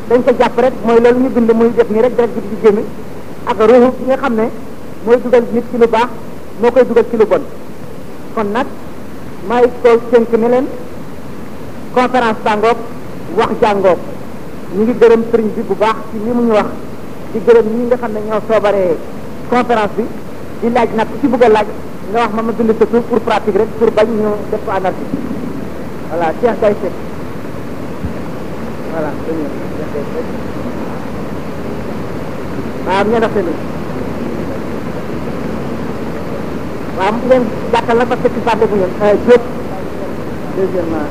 [0.08, 2.56] dañ ko jàpp rek mooy loolu ñu bind muy def nii rek deret bi di
[2.62, 2.78] génn
[3.44, 4.46] ak ruuxu bi nga xam ne
[5.06, 6.08] mooy dugal nit ci lu baax
[6.60, 7.42] moo koy dugal ci lu bon
[8.34, 8.66] kon nag
[9.48, 10.66] maay toog tënk ne leen
[11.94, 12.76] conférence bàngoog
[13.38, 13.98] wax jàngoog
[14.74, 16.68] ñu ngi gërëm sëriñ bi bu baax ci li mu ñu wax
[17.32, 18.96] di gërëm ñi nga xam ne ñoo soobaree
[19.50, 20.04] conférence bi
[20.60, 21.66] di laaj nag ku ci bëgg a laaj
[22.12, 24.70] nga wax ma ma bind sa tur pour pratique rek pour bañ ñu def ko
[24.70, 25.08] anarchie
[26.10, 26.76] voilà Cheikh Gaye
[32.86, 33.60] waaw ñoo def tamit
[36.98, 37.42] waaw mu leen
[37.72, 39.40] gàttal la parce que ci fàtte bu ngeen Diop
[40.58, 41.06] deuxièmement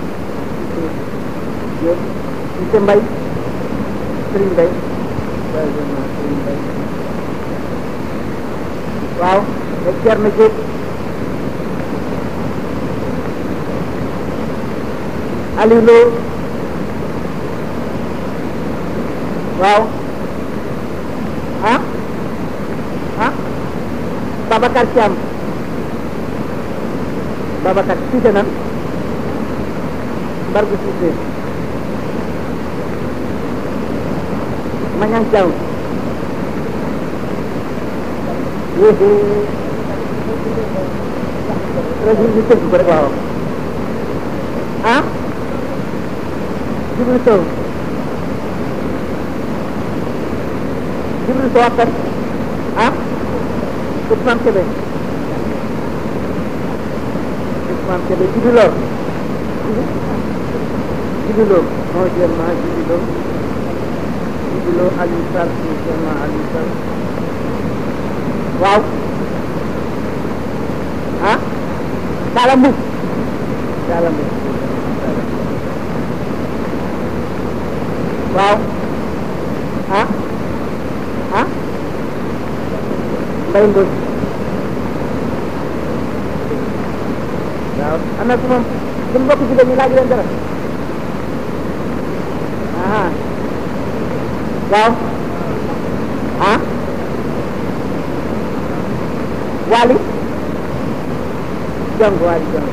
[1.81, 1.97] Diop
[2.59, 3.01] monsieur Mbaye
[9.19, 9.39] waaw
[9.83, 10.53] da Cerno Jéeg
[15.61, 15.99] Aliou Lo
[19.61, 19.81] waaw
[21.73, 21.81] ah
[23.25, 23.33] ah
[24.49, 25.11] Babacar Thiam
[27.63, 28.47] Babacar Cissé nan
[30.51, 31.11] Mbargu Cissé
[35.09, 35.53] yang jauh
[38.81, 39.09] Wuhu
[42.05, 43.07] Lagi itu gubar kau
[44.81, 45.01] Ah?
[46.97, 47.35] Jibril itu
[51.25, 51.85] Jibril itu apa?
[52.77, 52.93] Ah?
[54.09, 54.61] Kutman kebe
[57.69, 58.53] Kutman kebe Jibril
[61.41, 61.59] lo
[61.95, 63.01] Oh dia mah Jibril
[64.59, 65.47] dulu alisar
[65.87, 66.67] sama alisar
[68.61, 68.81] wow
[71.31, 71.37] ah
[72.63, 72.71] bu
[73.87, 74.23] salambu bu
[78.35, 78.55] wow
[79.99, 80.07] ah
[81.39, 81.47] ah
[83.49, 83.83] mbay bu
[87.79, 88.57] wow anak sama
[89.11, 90.23] sama mbokk jigéen ñi laaj leen dara
[94.71, 94.95] không vâng.
[96.39, 96.57] hả
[99.69, 99.95] Wali
[101.99, 102.69] Jangan Wali jangan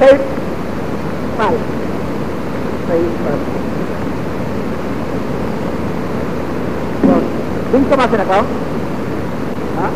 [0.00, 0.18] Taib
[1.38, 1.54] Mal
[2.88, 3.38] Taib Mal
[7.72, 8.40] Din ka masana ka?
[9.76, 9.88] Ha?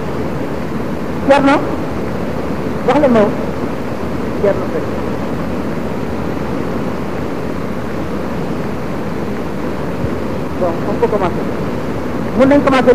[1.29, 1.57] Siap no?
[2.87, 3.25] Bakit mo?
[10.91, 11.31] un poco más.
[12.41, 12.95] Un poco más de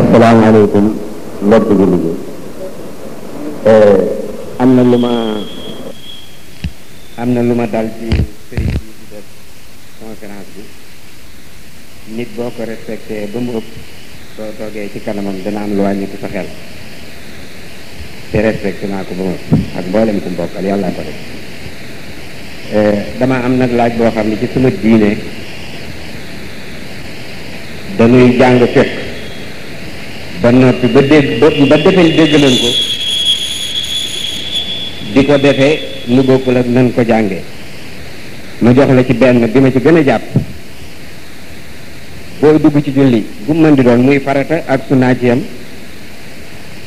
[0.00, 0.84] asalaamaaleykum
[1.46, 2.16] mbokk bi liggéey
[3.72, 4.00] eh,
[4.62, 5.12] am na lu ma
[7.20, 8.06] am na lu ma dal ci
[8.48, 10.62] sëriñ bi di
[12.16, 13.68] nit boo ko respecté ba mu ëpp
[14.36, 16.46] soo toogee ci kanamam dana am lu wàññiku sa xel
[18.30, 21.16] te respecté naa ko ba mu ëpp ak mboolem ku mbokkal yàlla ko def
[22.72, 25.38] eh, dama am nag laaj boo xam ne ci suma diine
[28.40, 28.88] jàng fekk
[30.42, 32.68] ba noppi ba dégg ba defee dégg nañ ko
[35.14, 35.76] di ko defee
[36.12, 37.38] nu bokkul ak nan ko jànge
[38.62, 40.22] ma jox la ci benn bi ma ci gën a jàpp
[42.40, 45.40] booy dugg ci julli bu mën di doon muy farata ak sunna ci yam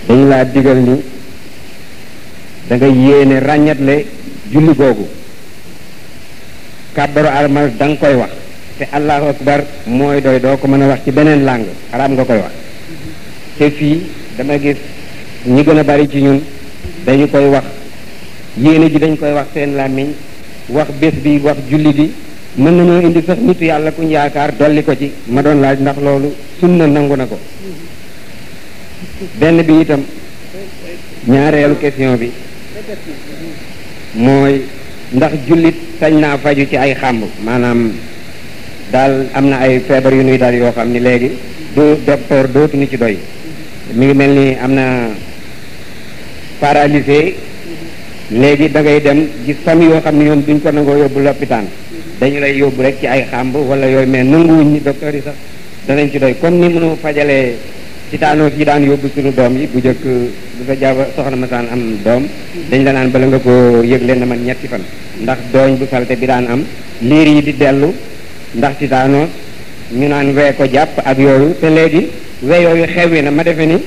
[0.07, 0.95] dañu laa digal ni
[2.67, 3.95] da nga yéene ràññatle
[4.51, 5.05] julli googu
[6.95, 8.33] kàbbaru armal da koy wax
[8.77, 12.23] te allahu bar mooy doy doo ko mën a wax ci beneen langue arab nga
[12.25, 12.51] koy wax
[13.57, 14.01] te fii
[14.37, 14.77] dama gis
[15.45, 16.39] ñi gën a bari ci ñun
[17.05, 17.63] dañu koy wax
[18.57, 20.07] yéene ji dañ koy wax seen làmmiñ
[20.69, 22.11] wax bés bi wax julli bi
[22.55, 25.97] mën nañoo indi sax nitu yàlla kuñ yaakaar dolli ko ci ma doon laaj ndax
[26.05, 26.29] loolu
[26.61, 27.37] na nangu na ko
[29.39, 30.01] benn bi itam
[31.27, 32.31] ñaareelu question bi
[34.15, 34.65] mooy
[35.13, 37.91] ndax jullit sañ naa faju ci ay xàmb maanaam
[38.91, 41.29] daal am na ay feebar yu nuy daal yoo xam ni léegi
[41.75, 43.17] du docteur dootuñu ci doy
[43.93, 44.85] mi ngi mel ni am na
[46.59, 47.33] paralysé
[48.31, 51.65] léegi da ngay dem gis famille yoo xam ne ñoom duñ ko nangoo yóbbu lopitaan
[52.19, 55.35] dañu lay yóbbu rek ci ay xàmb wala yooyu mais nanguwuñ ni docteur yi sax
[55.87, 57.53] danañ ci doy kon ni mënu fajalee
[58.09, 60.03] titaanoos yi daan yóbbu suñu doom yi bu jëkk
[60.55, 62.23] du sa jaaba soxna masaan am doom
[62.69, 64.83] dañ la naan bala nga ko yëg leen na man ñetti fan
[65.23, 66.61] ndax dooñ bu salte bi daan am
[67.09, 67.91] liir yi di dellu
[68.55, 69.27] ndax ci daanoo
[69.91, 72.07] ñu naan wee ko jàpp ak yooyu te léegi
[72.43, 73.77] we yooyu xewwi na ma defe ni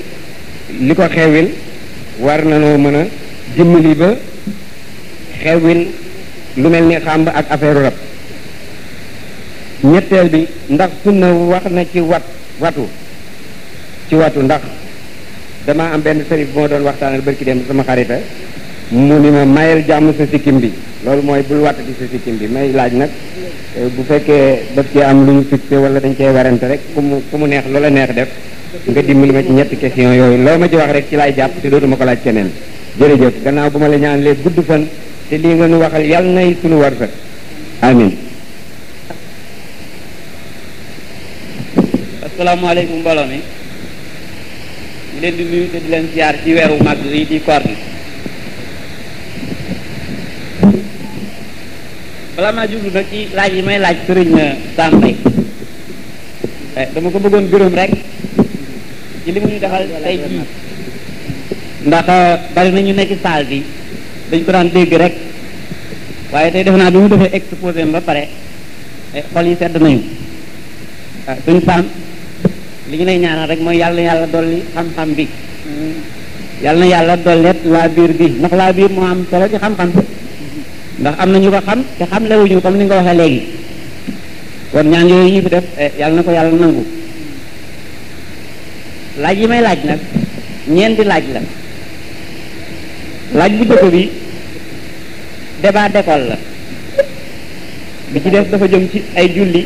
[0.81, 1.47] li ko xewwil
[2.19, 3.05] war nanoo mën a
[3.55, 4.15] dimbali ba
[5.41, 5.87] xewwil
[6.57, 7.93] lu mel ni xàmb ak affaire rab
[9.83, 12.23] ñetteel bi ndax na wax na ci wat
[12.59, 12.89] watu
[14.09, 14.61] ci watu ndax
[15.65, 18.19] dama am benn sëriñ bu ma doon waxtaanal barki dem sama xarita
[18.91, 20.71] mu ni ma mayel jàmm sa sikkim bi
[21.05, 23.09] loolu mooy bul watt ci sa sikkim bi may laaj nag
[23.97, 27.15] bu fekkee daf ci am lu ñu fixé wala dañ cee warante rek ku mu
[27.29, 28.29] ku mu neex loola neex def
[28.89, 31.61] nga dimbali ma ci ñetti question yooyu loo ma ci wax rek ci laay jàpp
[31.61, 32.49] te dootuma ko laaj keneen
[32.97, 34.83] jërëjëf gannaaw bu ma la ñaanlee gudd fan
[35.29, 37.09] te lii nga ñu waxal yal nay sunu warsak
[37.89, 38.11] amin
[42.25, 43.35] asalaamaaleykum mbooloo mi
[45.11, 47.95] ñu leen di nuyu te di leen ziar ci weeru màgg yi di corne
[52.37, 54.29] balaa maa jublu nag ci laaj yi may laaj sëriñ
[54.77, 55.15] Sam euh,
[56.69, 57.91] Mbaye eh, dama ko bëggoon gërëm rek
[59.25, 59.83] ci li mu ñu defal
[61.87, 63.59] ndax euh, bari na ñu nekk saal bi
[64.29, 65.15] dañ ko daan dégg rek
[66.31, 68.23] waaye tey def naa bi mu defee exposé ba pare
[69.17, 69.97] eh, xol yi sedd nañu
[71.25, 71.83] waaw ah, suñu Sam
[72.89, 75.97] li ñu lay ñaanal rek mooy yàlla yàlla dolli xam-xam bi mm-hmm.
[76.61, 79.91] yàlla na yàlla dollet laa biir bi ndax laa biir moo am solo ci xam-xam
[80.99, 83.41] ndax am na ñu ko xam te xam lewuñu comme ni nga waxee léegi
[84.71, 86.83] kon ñaan yooyu ñu fi def eh, yàlla na ko yàlla nangu
[89.21, 89.99] laaj yi may laaj nag
[90.67, 91.41] ñeenti laaj la
[93.37, 94.09] laaj bu jëkk bi
[95.61, 96.37] débat d'école la
[98.11, 99.63] bi ci def dafa jëm ci ay julli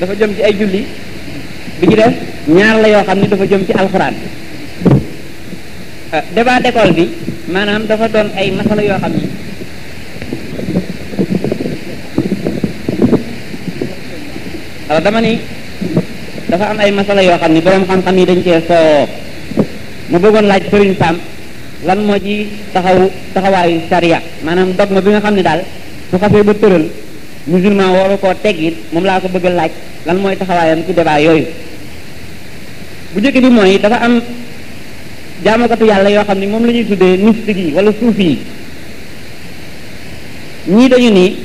[0.00, 0.84] dafa jëm ci ay julli
[1.80, 2.12] bi ci def
[2.48, 4.14] ñaar la yoo xam ni dafa jëm ci alxuraan
[6.10, 7.04] Euh, débat d'école bi
[7.52, 9.26] maanaam dafa doon ay masala yoo xam ni
[14.88, 15.20] alors dama
[16.64, 19.06] am ay masala yoo xam ni boroom xam yi dañ cee soo
[20.08, 21.16] mu bëggoon laaj sëriñ Sam
[21.84, 22.34] lan moo ci
[22.72, 22.98] taxaw
[23.34, 25.60] taxawaayu sariya maanaam dogma bi nga xam ni daal
[26.10, 26.84] su xasee ba tëral
[27.46, 29.72] musulman waru koo teggit moom laa ko bëgg laaj
[30.06, 31.44] lan mooy taxawaayam ci débat yooyu
[33.12, 34.14] bu njëkk bi mooy dafa am
[35.46, 38.28] jaamukatu yàlla yoo xam ne moom la ñuy tuddee mystique yi wala suufi
[40.76, 41.36] ñii dañu nii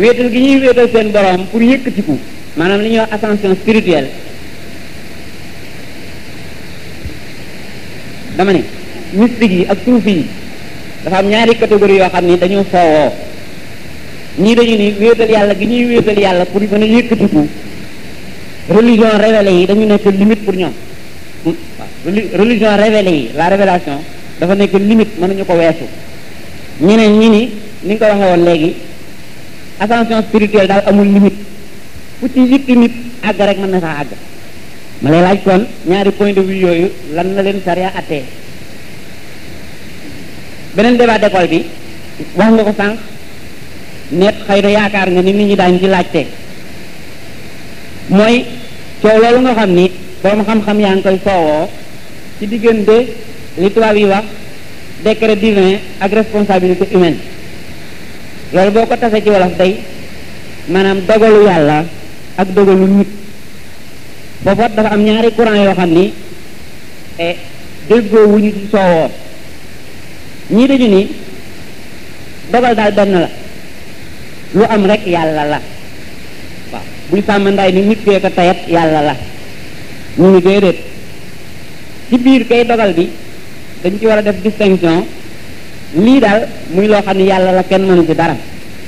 [0.00, 2.18] wéetal gi ñuy wéetal seen borom pour yëkkatiku
[2.56, 4.08] maanaam li ñuy wax ascension spirituelle
[8.36, 8.62] dama ne
[9.20, 10.26] mystique yi ak suufi yi
[11.04, 13.12] dafa am ñaari catégorie yoo xam ni dañoo soowoo
[14.42, 17.46] ñii dañu ni wéetal yàlla gi ñuy wéetal yàlla pour mën a yëkkatiku
[18.76, 20.72] religion révélée yi dañu nekk limite pour ñoom
[22.04, 23.98] religion révélée yi la révélation
[24.40, 25.84] dafa nekk limite mënuñu ko weesu
[26.80, 27.50] ñeneen ñi ni
[27.84, 28.70] ni nga ko waxee léegi
[29.78, 31.36] ascension spirituelle daal amul limite
[32.20, 32.92] fu ci nit nit
[33.22, 34.10] àgg rek mën na sax àgg
[35.02, 38.24] ma lay laaj kon ñaari point de vue yooyu lan na leen sariya attee
[40.74, 41.64] beneen débat d'école bi
[42.36, 42.98] wax nga ko sànq
[44.12, 46.22] net xëy na yaakaar nga ni nit ñi daañu ci laajte
[48.08, 48.44] mooy
[49.02, 49.90] coow loolu nga xam ni
[50.22, 51.68] borom xam-xam yaa ngi koy soowoo
[52.38, 53.12] ci diggante
[53.56, 54.24] li tubaab yi wax
[55.04, 57.18] décret divin ak responsabilité humaine
[58.52, 59.76] loolu boo ko tase ci wolof day
[60.68, 61.84] maanaam dogalu yàlla
[62.36, 63.08] ak dogalu nit
[64.44, 66.12] foofa dafa am ñaari courant yoo xam ni
[67.18, 67.36] eh,
[67.88, 69.10] déggoo wuñu ci soowoo
[70.50, 71.08] ñii dañu ni
[72.52, 73.28] dogal daal benn la
[74.54, 75.60] lu am rek yàlla la
[76.72, 79.16] waaw buy sàmm ndaay ni nit kee ko tayat yàlla la
[80.20, 80.76] ñu ni déedéet
[82.10, 83.10] ci biir kay dogal bi
[83.82, 85.02] dañ ci war a def distinction
[86.04, 88.36] lii daal muy loo xam ne yàlla la kenn mënu ci dara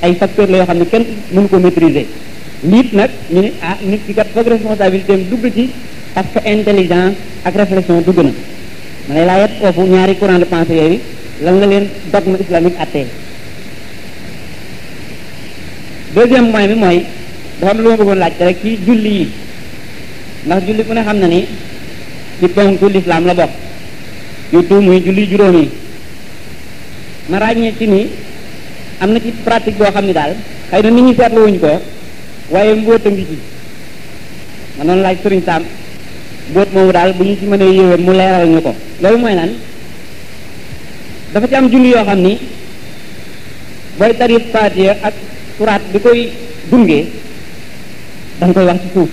[0.01, 1.03] ay facteurs la xam ne kenn
[1.33, 2.05] mënu ko maîtriser
[2.71, 5.69] liit nag ñu ni ah nit ki kat foog responsabilité am dugg ci
[6.13, 8.31] parce que intelligence ak réflexion dugg na
[9.07, 10.99] ma lay laajat foofu ñaari courant de pensée yooyu
[11.43, 13.05] lan la leen dogme islamique attee
[16.15, 16.97] deuxième point bi mooy
[17.59, 19.27] dafa am lu ma bëggoon laaj rek ci julli yi
[20.45, 21.41] ndax julli ku ne xam na ni
[22.39, 23.51] ci ponkul l'islam la bok
[24.51, 25.67] yu tu muy julli juromi
[27.29, 28.07] na ragne ci ni
[28.99, 30.31] amna ci pratique bo xamni dal
[30.69, 31.67] xeyna nit ñi fetlu wuñ ko
[32.49, 33.37] waye mbotam bi ci
[34.77, 35.63] ma noonu laaj sëriñ saam
[36.51, 39.49] mbóot moomu daal bu ñu ci mëne yewé mu léral ñuko ko moy nan
[41.33, 42.39] dafa ci am julli yo xamni
[43.97, 45.13] boy tarif faatiya ak
[45.57, 46.31] surat bi koy
[46.71, 47.05] dungee
[48.39, 49.09] da koy wax ci suuf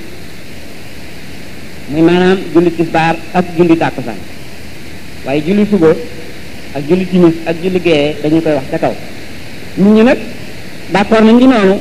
[1.93, 4.19] muy maanaam julli tisbaar ak julli tàkkusaan
[5.27, 5.91] waaye julli suba
[6.79, 8.93] ak julli timis ak julli gee dañu koy wax ca kaw
[9.77, 10.19] nit ñi nag
[10.95, 11.77] d'accord nañ ci noonu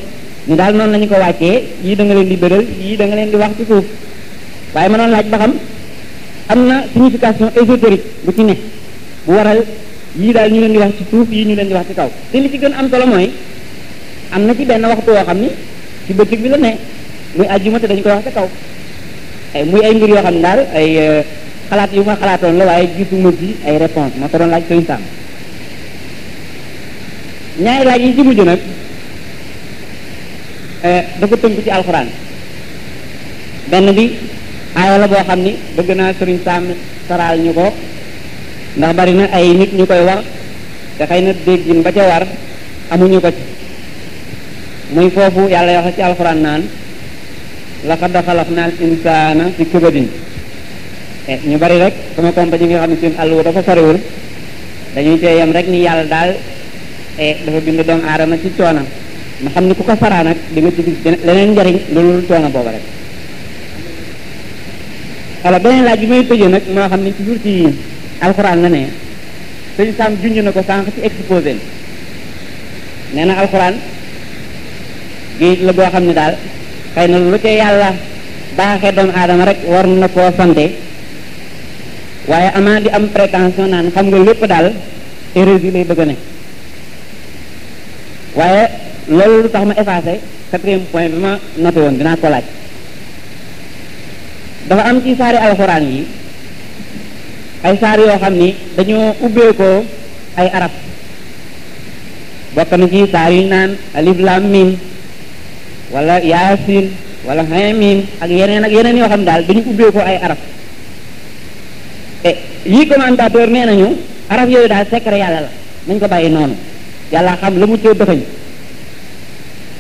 [0.48, 3.06] ñu daal noonu la ñu ko wàccee yii da nga leen di bëral yii da
[3.06, 3.86] nga leen di wax ci suuf
[4.76, 5.54] waaye ma doon laaj ba xam
[6.52, 8.56] am na signification ésotérique bu ci ne
[9.26, 9.62] bu waral
[10.22, 12.10] yii daal ñu leen di wax ci suuf yii ñu leen di wax ci kaw
[12.32, 13.30] te li ci gën am solo mooy
[14.38, 15.50] am na ci benn waxtu woo xam ni
[16.06, 16.72] ci bëccëg bi la ne
[17.38, 18.50] muy àjjuma te dañu koy wax ca kaw
[19.64, 21.22] muy ay mbir yoo xam ne daal ay euh,
[21.70, 24.82] xalaat yu ma xalaatoon la waaye gisuma ci ay réponse moo ta doon laaj sëñ
[24.88, 25.02] Sam
[27.64, 28.60] ñaari laaj yi ci mujj nag
[30.84, 32.10] euh, da ko tënk ci alxuraan
[33.72, 34.12] benn bi
[34.76, 36.64] aaya la boo xam ni bëgg naa sëriñ Sam
[37.08, 37.72] saraal ñu ko
[38.78, 40.22] ndax bari na ay nit ñu koy war
[40.98, 42.28] te xëy na déggin ba ca war
[42.92, 43.42] amuñu ko ci
[44.94, 46.64] muy foofu yàlla wax ci alxuraan naan
[47.90, 50.08] laqad khalaqna al insana fi kabadin
[51.32, 54.00] eh ñu bari rek sama compa ñi nga xamni seen allu dafa wul
[54.96, 56.32] dañuy cee yam rek ni yalla dal
[57.24, 58.86] eh dafa bindu doom aadama ci coonam
[59.44, 61.50] ma xamni ni ku ko fara nak di nga ci gis leneen
[61.94, 62.82] lu lu coona bobu rek
[65.46, 67.54] ala benen laaj bi may tëjee nag moo ne ci jur ci
[68.26, 68.82] alquran la ne
[69.76, 71.54] seen sam juñu nako sank ci exposé
[73.14, 73.76] nee na alquran
[75.66, 76.36] la bo xamni dal
[76.96, 77.90] xëy na lu ca yàlla
[78.58, 80.66] baaxee doomu aadama rek war na koo sante
[82.32, 84.68] waaye amaa di am prétention naan xam nga lépp daal
[85.40, 86.16] erreur yi lay bëgg a ne
[88.40, 88.64] waaye
[89.18, 90.14] loolu lu tax ma effacé
[90.52, 91.32] quatrième point bi ma
[91.62, 92.46] noté woon dinaa ko laaj
[94.68, 96.02] dafa am ci saari alxuraan yi
[97.66, 99.78] ay saar yoo xam ni dañoo ubbeekoo
[100.40, 100.72] ay arab
[102.56, 104.72] bokk ci saar yu naan alif lam mim
[105.94, 106.90] wala yaasin
[107.26, 110.40] wala hamim ak yeneen ak yeneen yoo xam daal dañu ubbee ko ay araf
[112.26, 112.32] e
[112.66, 113.88] lii commentateur nee nañu
[114.34, 115.52] araf yooyu daal secret yàlla la
[115.88, 116.56] nañ ko bàyyi noonu
[117.14, 118.20] yàlla xam la mu cee dëfañ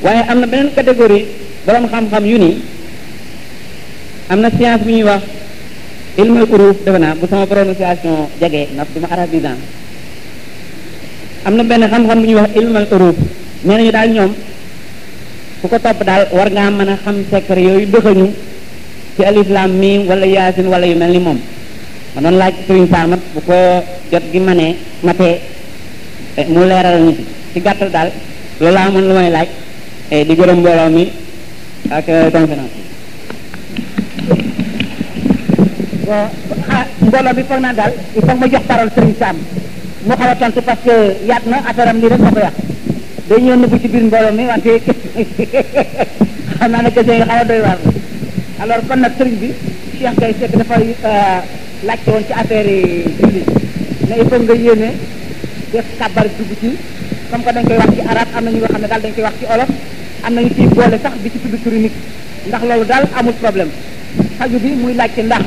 [0.05, 1.25] waaye am na beneen catégorie
[1.65, 2.55] borom xam-xam yu nii
[4.31, 5.23] am na science bu ñuy wax
[6.21, 9.61] ilmul uruf defe naa bu sama prononciation jege ndax du ma arabisant
[11.47, 13.15] am na benn xam-xam bu ñuy wax ilmul uruf
[13.65, 14.33] nee nañu daal ñoom
[15.61, 18.27] ku ko topp daal war nga mën xam secret yoy dëxañu
[19.15, 21.39] ci alif lam mim wala yasin wala yu melni mom
[22.13, 23.57] manon ma doon laaj sëriñ saamat bu ko
[24.11, 24.67] jot gi mané
[25.05, 25.29] maté
[26.39, 27.13] e, mu leeral ni
[27.53, 28.09] ci gattal dal daal
[28.59, 29.49] loolu laa mën lu may laaj
[30.13, 31.05] e, di gërëm mbooloo mi
[31.97, 32.79] ak e, conférence
[36.09, 36.27] waaw
[37.37, 39.35] bi ah, foog naa daal il ma jox parole serigne Sam
[40.07, 40.95] mu xaw tontu parce que
[41.29, 42.57] yaat na affaire am rek ko yàq
[43.27, 44.79] day ñëw nëbb ci biir mbooloo mi wante
[46.59, 47.37] xam naa ne question yi xaw
[47.71, 47.73] a
[48.61, 49.49] alors kon nag sëriñ bi
[49.99, 53.41] Cheikh Gaye Seck dafay euh, woon ci affaire yi julli
[54.09, 54.89] ne il faut nga yéene
[55.73, 56.69] def kabar dugg ci
[57.31, 59.11] comme que dañ koy wax ci arab am na ñu nga xam ne daal dañ
[59.15, 59.69] koy wax ci olof
[60.23, 61.89] am nañu ciy boole sax bi ci tudd turu
[62.47, 63.69] ndax loolu daal amul problème
[64.37, 65.43] faju bi muy laajte ndax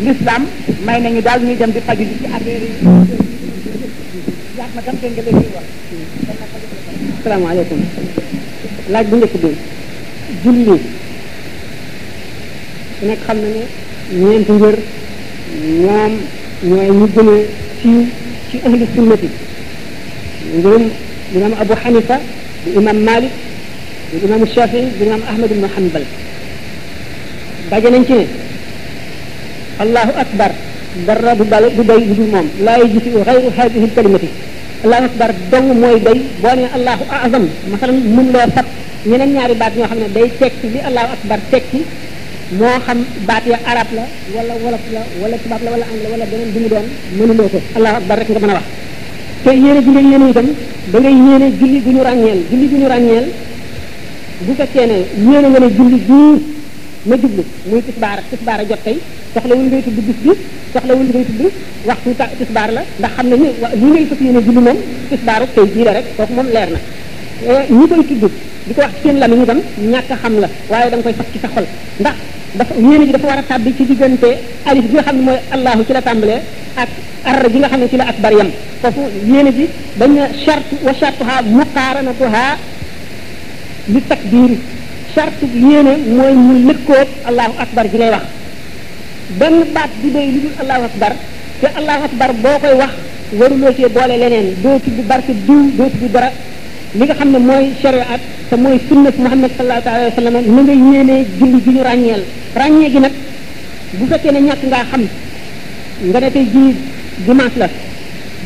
[0.00, 0.42] l'islam
[0.86, 2.88] may nañu daal ñuy dem di faju bi ci affaire yi
[4.56, 5.66] yaat ma tam dégg nga léegi wax
[7.20, 7.80] asalaamaaleykum
[8.92, 9.50] laaj bu njëkk bi
[10.44, 10.74] julli su
[13.08, 13.62] nekk xam na ne
[14.20, 14.76] ñeenti ngër
[15.82, 16.12] ñoom
[16.68, 17.36] ñooy ñu gën a
[17.82, 18.00] siiw
[18.50, 19.28] ci ahlu sunnati
[20.56, 20.84] ngërum
[21.34, 22.16] imaam Abu Hanifa
[22.62, 23.34] bu imaam Malik
[24.12, 26.04] bu imaam Shafii bu imaam Ahmad ibnu Hanbal
[27.70, 28.26] daje nañ ci ne
[29.82, 30.50] allahu akbar
[31.06, 34.28] dara du bale du doy du dul moom laa yajisi xayru haadihi kalimati
[34.84, 38.66] allahu akbar dong mooy doy boo nee allahu azam masalan mën loo fat
[39.10, 41.80] ñeneen ñaari baat ñoo xam ne day tekki li allahu akbar tekki
[42.58, 42.98] moo xam
[43.28, 44.04] baat ya arab la
[44.34, 46.86] wala wolof la wala tubaab la wala anglais wala beneen bi mu doon
[47.18, 48.66] mënuloo ko allahu akbar rek nga mën a wax
[49.44, 50.46] te yéene ji nga yéene itam
[50.92, 53.26] da ngay yéene julli gu ñu ràññeel julli gu ñu ràññeel
[54.46, 54.98] bu fekkee ne
[55.28, 56.36] yéene nga ne julli guur
[57.08, 57.82] ma jublu muy
[58.56, 58.96] a jot tey
[59.34, 60.30] soxlawul ngay tudd bis bi
[60.72, 61.40] soxlawul ngay tudd
[61.88, 63.44] waxtu tisbaar la ndax xam nañu
[63.80, 64.78] ni ngay fas yéene julli moom
[65.10, 66.80] tisbaaru tey jii la rek kooku moom leer na
[67.50, 68.24] eh, ñi koy tudd
[68.66, 69.58] di ko wax ci seen lamiñ itam
[69.92, 71.66] ñàkk a xam la waaye da koy fas ci sa xol
[72.02, 72.16] ndax
[72.58, 74.30] dafa yéene ji dafa war a tàbbi ci diggante
[74.68, 76.40] alif bi nga xam ne mooy allahu ci la tàmbalee
[76.82, 76.88] ak
[77.30, 78.50] arra ji nga xam ne ci la akbar yam
[78.82, 79.64] foofu yéene ji
[79.98, 82.44] dañ ne charte wa chartuha muqaaranatuha
[83.92, 84.50] li takbir
[85.14, 88.24] charte yéene mooy mu lëkkoog allahu akbar ji ngay wax
[89.36, 91.12] benn baat bi doy lu dul allahu bar
[91.60, 92.92] te allahu akbar boo koy wax
[93.38, 96.30] waruloo cee boole leneen doo tudd barke diw doo tudd dara
[96.96, 100.50] li nga xam ne mooy shariat te mooy sunnat muhammad sallallahu alayhi wa sallam ni
[100.64, 102.22] nga yéenee julli gi ñu ràññeel
[102.60, 103.12] ràññee gi nag
[103.98, 105.02] bu fekkee ne ñàkk ngaa xam
[106.10, 106.72] nga ne tey jii
[107.26, 107.68] dimanche la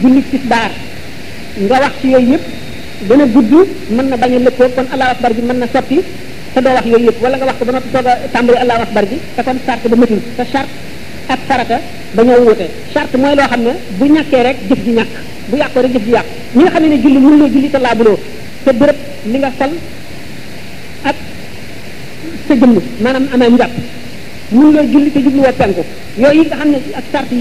[0.00, 0.70] julli tisbaar
[1.64, 2.44] nga wax ci yooyu yëpp
[3.08, 3.52] dana gudd
[3.94, 5.98] mën na bañ a lëkkoo kon allahu bar bi mën na sotti
[6.54, 9.88] te doo wax yooyu yëpp wala nga wax ko allah akbar gi te kon charte
[9.88, 10.72] ba matul te charte
[11.28, 11.80] ak farata
[12.14, 13.60] dañoo wuute charte mooy loo xam
[13.98, 15.12] bu ñàkkee rek jëf ji ñàkk
[15.50, 18.18] bu yàqoo rek jëf ji yàq ñi nga xam ne julli mënuloo julli te laabuloo
[18.64, 18.96] te béréb
[19.32, 19.70] li nga sol
[21.04, 21.16] ak
[22.46, 22.80] sa julli
[25.56, 25.64] te
[26.18, 26.30] nga
[26.98, 27.34] ak charte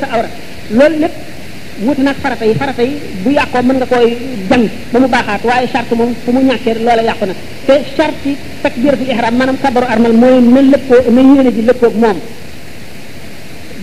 [0.00, 0.28] sa awra
[1.82, 2.94] wut nag farata yi farata yi
[3.24, 4.16] bu yàqoo mën nga koy
[4.48, 8.26] jàng ba mu baaxaat waaye charte moom fu mu ñàkkee loola yàqu nag te charte
[8.28, 12.18] yi takbiratul ihram maanaam kabaru armal mooy na lëppoo na yéene ji lëppoog moom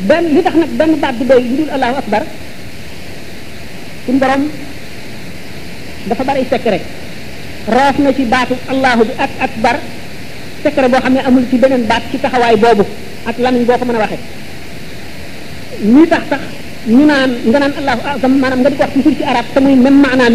[0.08, 2.24] benn li tax nag benn baat bi doy lu dul allahu akbar
[4.06, 4.20] suñu
[6.28, 6.84] bari secret rek
[7.76, 9.76] roof na ci baatu allahu bi ak akbar
[10.64, 12.86] secret boo xam ne amul ci beneen baat ci taxawaay boobu
[13.26, 14.20] ak lamiñ boo ko mën a waxee
[15.94, 16.42] lii tax tax
[16.88, 19.60] ñu naan nga naan allahu akam maanaam nga di ko wax toujours ci arab te
[19.62, 20.34] muy même maanaam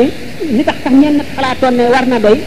[0.57, 2.38] li tax sax ñenn xalaatoon ne war na doy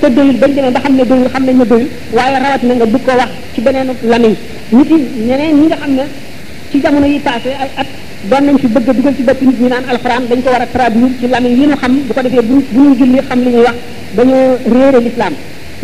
[0.00, 3.60] te doyul bañ demee ba xam ne doyul xam nañ ne doyul ko wax ci
[3.60, 4.34] beneen lamiñ
[4.76, 6.04] nit yi ñeneen ñi nga xam ne
[6.70, 7.86] ci jamono yi passé ak at
[8.30, 10.62] doon nañ fi bëgg a dugal ci bopp nit ñi naan alxuraan dañ ko war
[10.62, 13.38] a traduire ci lamiñ yi ñu xam bu ko defee bu bu ñu julli xam
[13.44, 13.76] li ñuy wax
[14.14, 15.34] dañoo réere l'islam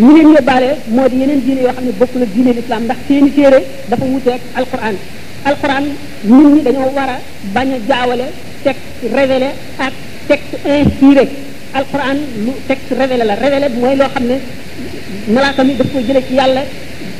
[0.05, 2.99] ñu leen yóbbaale moo di yeneen diine yoo xam ne bokk la diine l'islam ndax
[3.09, 3.59] seeni téere
[3.91, 4.97] dafa wuteeg alxuraan
[5.49, 5.99] alxuraan nit
[6.53, 7.17] ñi dañoo war a
[7.55, 8.27] bañ a jaawale
[8.65, 9.49] texte révélé
[9.87, 9.95] ak
[10.29, 11.25] texte inspiré
[11.79, 14.37] alxuraan lu texte révélé la révélé bi mooy loo xam ne
[15.35, 16.63] malaaka mi daf koy jële ci yàlla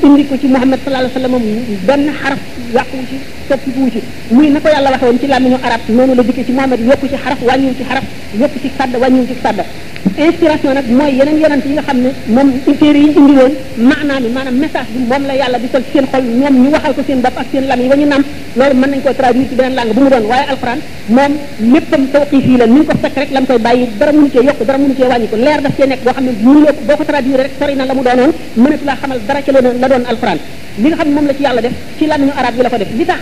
[0.07, 2.41] indi ko ci Muhammad sallallahu alayhi wa sallam benn xaraf
[2.77, 3.17] yàquwu ci
[3.49, 4.01] soppiwu ci
[4.35, 7.07] muy na ko yàlla waxe woon ci làmmiñu arab noonu la dikkee ci Muhammad yokku
[7.13, 8.05] ci xaraf wàññiwu ci xaraf
[8.41, 9.59] yokku ci sàdd wàññiwu ci sàdd
[10.25, 12.49] inspiration nag mooy yeneen yonent yi nga xam ne moom
[12.81, 13.53] téere yi indi woon
[13.89, 16.69] maanaa mi maanaam message bi moom la yàlla di sol ci seen xol ñoom ñu
[16.75, 18.23] waxal ko seen bopp ak seen lam yi ba ñu nam
[18.57, 20.81] loolu mën nañ ko traduire beneen langue bu mu doon waaye alxuraan
[21.17, 21.33] moom
[21.73, 24.29] léppam tawqiif yi la ni ñu ko fekk rek la mu koy bàyyi dara mënu
[24.33, 26.73] cee yokk dara mënu cee wàññi ko leer daf cee nekk boo xam ne mënuloo
[26.79, 28.19] ko boo ko traduire rek sori la mu doon
[30.11, 30.39] alxuraan
[30.79, 30.89] li
[33.05, 33.17] nga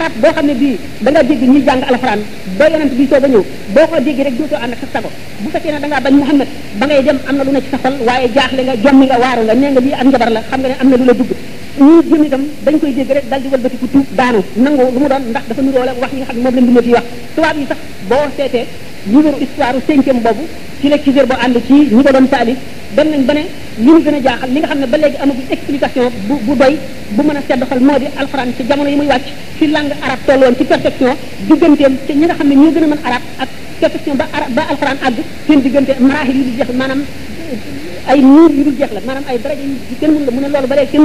[0.00, 0.74] arab boo xam ne bii
[1.04, 2.20] da nga dégg ñuy jàng alxuraan
[2.58, 3.44] ba yonent bi soog a ñëw
[3.74, 5.08] boo ko dégg rek dootoo ànd ak sa sago
[5.42, 6.48] bu fekkee ne da ngaa bañ Muhammad
[6.80, 9.42] ba ngay dem am na lu ne sa xol waaye jaaxle nga jommi nga waaru
[9.46, 11.30] nga nee nga lii ak njabar la xam nga ne am na lu la dugg
[11.86, 14.98] ñuy jëm itam dañ koy dégg rek dal di wëlbati ku tuub daanu nangu lu
[15.02, 17.06] mu doon ndax dafa nuróole wax yi nga xam ne moom lañ dundee fi wax
[17.34, 17.78] tubaab yi sax
[18.08, 18.64] boo seetee
[19.06, 20.44] numéro histoire cinquième boobu
[20.80, 22.58] ci la Kisër ba ànd ci ñi ko doon taalif
[22.94, 23.40] dem nañ ba ne
[23.78, 26.54] li ñu gën a jaaxal li nga xam ne ba léegi amagul explication bu bu
[26.54, 26.78] doy
[27.16, 29.22] bu mën a sedd xol moo di alxuraan ci jamono yi muy wàcc
[29.58, 31.12] fi langue arabe tolloon ci perfection
[31.46, 33.48] digganteem te ñi nga xam ne ñoo gën a mën arabe ak
[33.80, 37.02] perfection ba arabe ba alxuraan àgg seen diggante maraaxil yu di jeex maanaam
[38.06, 40.48] ay nuur yu dul jeex la maanaam ay daraja yu kenn mënu la mu ne
[40.48, 40.98] loolu ba léegi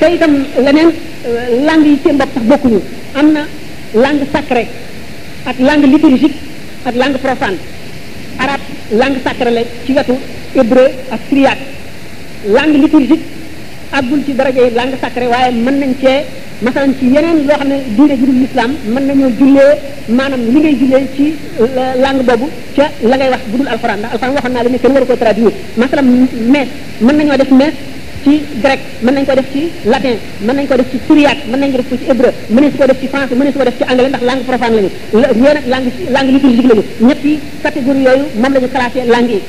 [0.00, 0.32] te itam
[0.64, 0.88] leneen
[1.28, 2.80] euh, langue yi seen bopp sax bokkuñu
[3.20, 3.42] am na
[3.94, 4.66] langue sacrée
[5.44, 6.38] ak langue liturgique
[6.88, 7.58] ak langue profane
[8.40, 10.16] arab langue sacrée la ci wetu
[10.56, 11.64] hébreu ak syriaque
[12.48, 13.24] langue liturgique
[13.92, 16.24] àggul ci darajey langue sacrée waaye mën nañ cee
[16.62, 19.72] masalan ci yeneen loo xam ne diine ju dul lislaam mën nañoo jullee
[20.08, 21.26] maanaam li ngay jullee ci
[21.60, 21.68] euh,
[22.04, 24.78] langue boobu ca la ngay wax bu dul alxuraan ndax alxuraan waxoon naa la ne
[24.80, 26.06] kenn waru ko traduire masalan
[26.54, 26.68] mees
[27.04, 27.74] mën nañoo def mees
[28.24, 30.14] ci grec mën nañ ko def ci latin
[30.44, 32.86] mën nañ ko def ci syriac mën nañ ko def ko ci hébreu mën ko
[32.86, 34.88] def ci français mën ko def ci anglais ndax langue profane lañu
[35.36, 36.68] ñoo nag langue langue liturgique
[37.00, 39.46] lañu yi catégorie yooyu moom lañu classé langue yi hmm?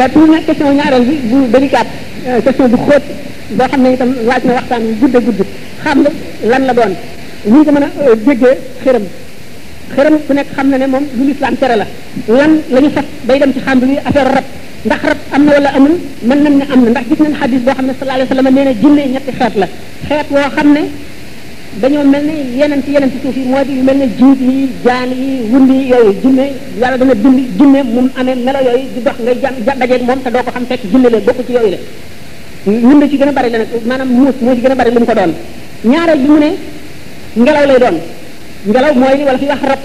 [0.00, 1.86] euh, pour nak question ñaaral bi bu délicate
[2.28, 3.02] euh, question bu xóot
[3.52, 4.14] boo xam ne itam na
[4.52, 5.38] waxtaan gudd gudd
[5.82, 5.98] xam
[6.42, 6.92] lan la doon
[7.52, 9.02] ñu ko mën a euh, déggee xëram
[9.96, 11.86] xëram ku nekk xam ne ne moom lu lislaam tere la
[12.36, 14.44] lan la ñu fas bay dem ci xàmb li affaire rab
[14.86, 15.92] ndax rab am na wala amul
[16.26, 18.54] mën nañ ne am na ndax gis nañ xadis xam ne sallallahu alayhi wa sallam
[18.54, 19.68] nee na jinne ñetti xeet la
[20.56, 20.80] xam ne
[21.80, 25.10] dañoo mel ne yeneen ci yeneen ci suuf yi di mel ne jiit yi jaan
[25.10, 26.44] yi yi yooyu jinne
[26.80, 30.30] yàlla dana bind jinne mu amee melo yooyu di dox ngay jam dajeeg moom te
[30.30, 31.78] doo ko xam fekk jinne la bokk ci yooyu la
[32.88, 34.98] wund ci gën a bari la nag maanaam muus moo ci gën a bari lu
[35.00, 35.32] mu ko doon
[35.84, 36.50] ñaareel bi mu ne
[37.36, 37.96] ngelaw lay doon
[38.66, 39.80] ngelaw mooy li wala fi wax rab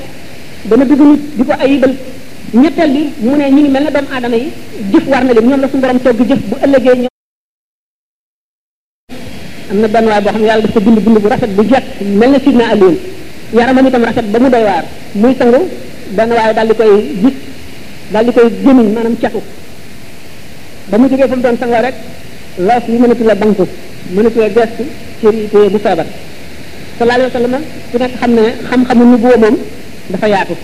[0.70, 1.94] dana dugg nit di ko ayibal
[2.62, 4.48] ñetteel bi mu ne ñu ngi mel ne doomu aadama yi
[4.92, 7.12] jëf war na leen ñoom la suñu borom togg jëf bu ëllëgee ñoom
[9.72, 11.86] am na benn waay boo xam ne yàlla bind bind bu rafet bu jekk
[12.20, 12.96] mel na sidna aliun
[13.54, 14.84] yaramam itam rafet ba mu doy waar
[15.14, 15.60] muy sangu
[16.18, 17.36] benn waay dal di koy gis
[18.12, 19.42] daal di koy gémiñ maanaam catu
[20.90, 21.96] ba mu jógee fa mu doon sangoo rek
[22.58, 23.66] loos yi mënatu la banku
[24.16, 24.84] mënatu la gestu
[25.20, 26.08] ci yi téye bu feebar
[27.00, 27.56] sallallahu alayhi wa sallam
[27.92, 29.56] ku nekk xam ne xam-xamu nu boo moom
[30.12, 30.56] dafa yaatu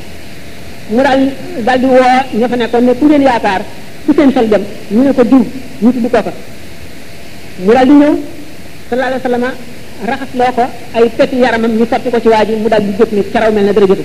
[0.91, 1.21] mu daal
[1.65, 3.61] daal di woo ña fa nekkoon ne ku ngeen yaakaar
[4.05, 5.43] ku seen xel dem ñu ne ko diw
[5.82, 6.32] ñu tudd ko ko
[7.65, 8.13] mu daal di ñëw
[8.88, 9.43] sallallahu alayhi wa sallam
[10.09, 10.65] raxas loo ko
[10.97, 13.49] ay peti yaramam ñu sotti ko ci waa ji mu daal di jóg ni caraw
[13.51, 13.95] mel na dara ko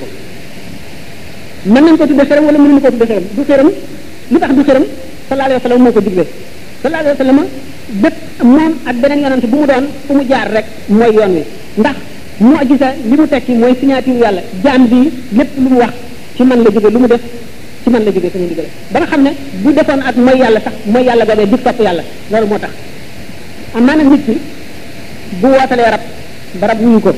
[1.72, 3.70] mën nañ ko tudde xëram wala mënuñu ko tudde xëram du xëram
[4.32, 4.84] lu tax du xëram
[5.26, 6.24] sallallahu alayhi wa sallam moo ko digle
[6.82, 7.38] sallallahu alayhi wa
[8.56, 11.14] moom ak beneen yonante bu mu doon fu mu jaar rek mooy
[11.78, 11.96] ndax
[12.42, 14.98] mu'jiza li mu tekki mooy signature yàlla jaam bi
[15.38, 15.92] lépp lu mu wax
[16.36, 17.20] ci man la jóge lu mu def
[17.82, 19.30] ci man la jóge sama ndigal ba nga xam ne
[19.62, 22.70] bu defoon ak mooy yàlla sax mooy yàlla boobee di topp yàlla loolu moo tax
[23.76, 24.06] am naa nag
[25.40, 26.00] bu wootalee rab
[26.60, 27.12] ba rab wuyu ko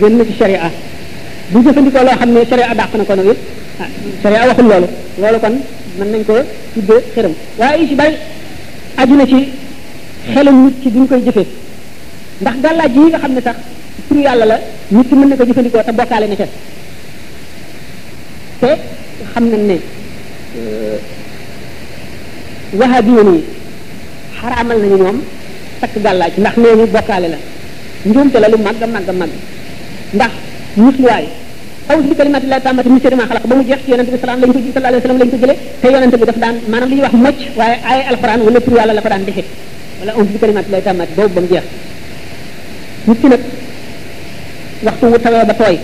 [0.00, 0.70] génn na ci sharia
[1.52, 3.38] bu jëfandikoo loo xam ne sharia dàq na ko nag it
[3.80, 3.88] ah
[4.22, 4.86] sharia waxul loolu
[5.20, 5.54] loolu kon
[5.98, 6.40] mën nañ koo
[6.74, 8.14] tudde xëram waaye yu ci bari
[8.96, 9.48] aju na ci
[10.34, 11.46] xelum nit ki bi ñu koy jëfee
[12.42, 13.56] ndax gàllaaj yi nga xam ne sax
[14.08, 14.56] pour yàlla la
[14.90, 16.46] nit ki mën na ko jëfandikoo te bokkaale na ca
[18.60, 18.70] te
[19.32, 19.76] xam nañ ne
[22.80, 23.42] wahabi yi nii
[24.40, 25.18] xaraamal nañu ñoom
[25.80, 27.38] takk gàllaaj ndax nee bokkaale la
[28.06, 29.32] njuumte la lu màgg màgg màgg
[30.14, 30.32] ndax
[30.76, 31.24] musluwaay
[31.88, 34.18] aw si kalimat la tamati min sharri ma xalaq ba mu jeex ci yonente bi
[34.20, 36.88] salaam lañ ko sallallahu alayhi wasallam lañ ko jële te yonente bi daf daan maanaam
[36.90, 39.42] li ñuy wax mocc waaye ay alquran wala tur yàlla la ko daan defe
[40.00, 41.64] wala awus si kalimat la tamati boobu ba mu jeex
[43.08, 43.40] nit ki nag
[44.84, 45.78] waxtu wu tawee ba tooy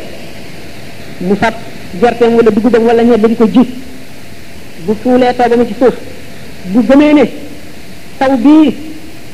[1.20, 1.55] mu fat
[2.01, 3.64] gerteem wala dugubam wala ñebe di ko ji
[4.87, 5.97] bu fuulee toogam ci suuf
[6.72, 7.25] bu gëmee ne
[8.18, 8.68] taw bii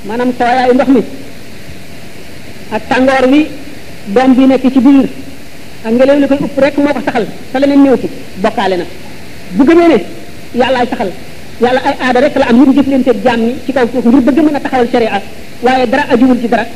[0.07, 1.03] maanaam tooyaayu ndox mi
[2.73, 3.47] ak tàngoor wi
[4.15, 5.07] doom bi nekk ci biir
[5.85, 8.09] ak ngelaw li koy upp rek moo ko saxal te leneen ñëw ci
[8.43, 8.85] bokkaale na
[9.57, 9.99] bu gëmee ne
[10.55, 11.11] yàllaay saxal
[11.61, 14.39] yàlla ay aada rek la am yu jëflante jaam ñi ci kaw suuf ngir bëgg
[14.45, 15.21] mën a taxawal sharia
[15.65, 16.67] waaye dara ajuwul ci dara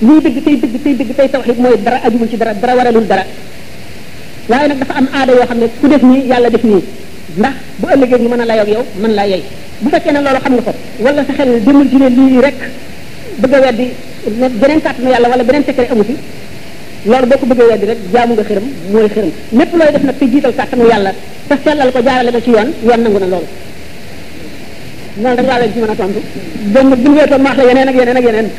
[0.00, 3.06] luy dëgg tey dëgg tey dëgg tey tawxid mooy dara ajuwul ci dara dara waralul
[3.06, 3.22] dara
[4.48, 6.82] waaye nag dafa am aada yoo xam ne ku def nii yàlla def nii
[7.36, 9.42] ndax bu ëllëgee ñu mën a layoog yow mën laa yey
[9.80, 12.54] bu fekkee ne loolu xam nga ko wala sa xel demul ci ne lii rek
[13.40, 13.90] bëgg a weddi
[14.40, 16.14] ne beneen kàttanu yàlla wala beneen secret amu fi
[17.10, 19.08] loolu boo ko bëggee weddi rek jaamu nga xërëm mooy
[19.52, 21.12] looy def nag te jiital kàttanu yàlla
[21.48, 23.46] te sellal ko jaarale ko ci yoon yoon nangu na loolu
[25.22, 26.20] loolu rek laa leen ci mën a tontu.
[26.74, 28.50] donc bu ñu weetoon la yeneen ak yeneen ak yeneen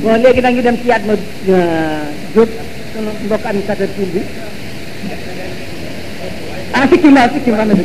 [0.00, 1.12] bon legui nag ñu dem ci yaat ma
[2.34, 2.48] jot
[3.24, 4.22] mbokk am sa tur bi
[6.72, 7.84] ah sikkim laa sikkim xam na bi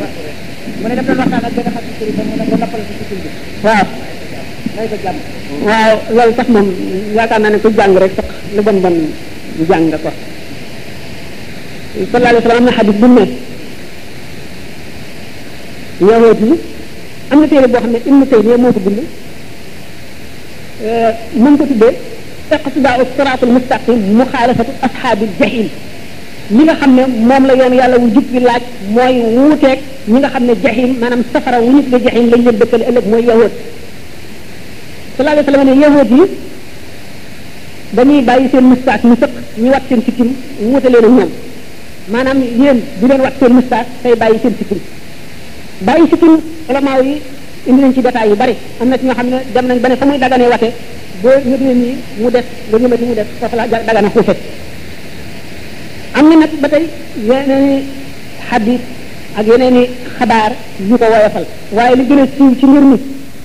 [0.81, 2.59] mu ne daf doon waxtaan ak benn xam sikkim ba mu ko ci
[3.63, 3.87] waaw
[4.75, 4.87] may
[5.67, 6.67] waaw loolu tax moom
[7.13, 7.75] yaaka sallallahu
[12.15, 13.23] alaihi wasallam hadith bu ne
[18.19, 18.25] ne
[18.71, 19.03] ko bindu
[21.35, 21.93] mën ko tuddee
[22.55, 25.67] iqtidaa sirat al mustaqim muxaalafatu ashaabil jahil
[26.55, 28.63] li nga xam ne moom la yoon yàlla wu jub bi laaj
[28.95, 29.79] mooy wuuteeg
[30.11, 33.05] ñi nga xam ne jahim maanaam safara wu nit la jahim lañ leen dëkkale ëllëg
[33.11, 33.51] mooy yahood
[35.17, 36.23] sallallahu alayhi wa sallam ne yahood yi
[37.95, 40.29] dañuy bàyyi seen mustaak ñu sëq ñu wat seen sikkim
[40.67, 41.31] wuute leen ak ñoom
[42.13, 44.79] maanaam yéen bu leen wat seen mustaak tey bàyyi seen sikkim
[45.87, 46.35] bàyyi sikkim
[46.69, 47.13] ulamaaw yi
[47.67, 49.89] indi nañ ci détails yu bari am na ci ñoo xam ne dem nañ ba
[49.89, 50.67] ne fa muy daganee wate
[51.21, 54.37] boo ñëmee nii mu def nga ñëmee ni mu des foofu la dagana xuufat
[56.13, 56.85] am na nag ba tey
[57.29, 57.81] yeneen i
[58.49, 58.81] xadis
[59.37, 59.87] ak yeneen
[60.17, 60.51] xabaar
[60.89, 62.97] yu ko woyofal waaye li gën a siiw ci mbir mi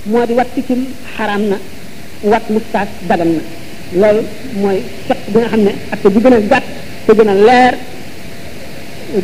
[0.05, 0.85] moo di wat piccim
[1.17, 1.57] xaraam na
[2.23, 3.41] wat mustaas dagan na
[4.01, 4.23] loolu
[4.61, 6.65] mooy fekk bi nga xam ne ak te bu gën a gàtt
[7.05, 7.73] te gën a leer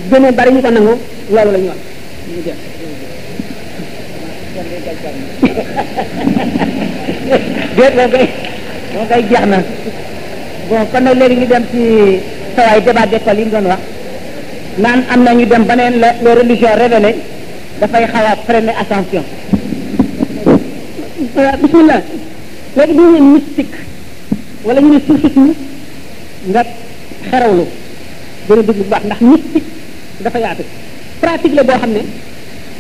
[0.09, 0.93] gën a bari ñu ko nangu
[1.35, 1.77] loolu la wax
[4.63, 4.97] déet
[7.93, 8.25] moom kay
[8.95, 9.59] moom kay jeex na
[10.69, 11.79] bon kon nag léegi ñu dem ci
[12.55, 13.81] sawaay débat d'école yi nga doon wax
[14.83, 17.15] naan am na ñu dem ba neen la les religions révélées
[17.79, 19.23] dafay xaw a freiner attention
[21.61, 22.01] bismillah
[22.77, 23.75] léegi ñu ne mystique
[24.65, 25.51] wala ñu ne soufisme
[26.51, 26.61] nga
[27.31, 27.65] xerawlu
[28.49, 29.65] dana déglu bu baax ndax mystique
[30.23, 30.63] dafa yaatu
[31.21, 32.01] pratique la boo xam ne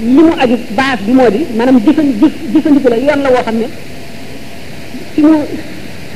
[0.01, 3.41] li mu aju base bi moo di maanaam jëfan jëf jëfandiku la yoon la woo
[3.43, 3.65] xam ne
[5.15, 5.33] ci mu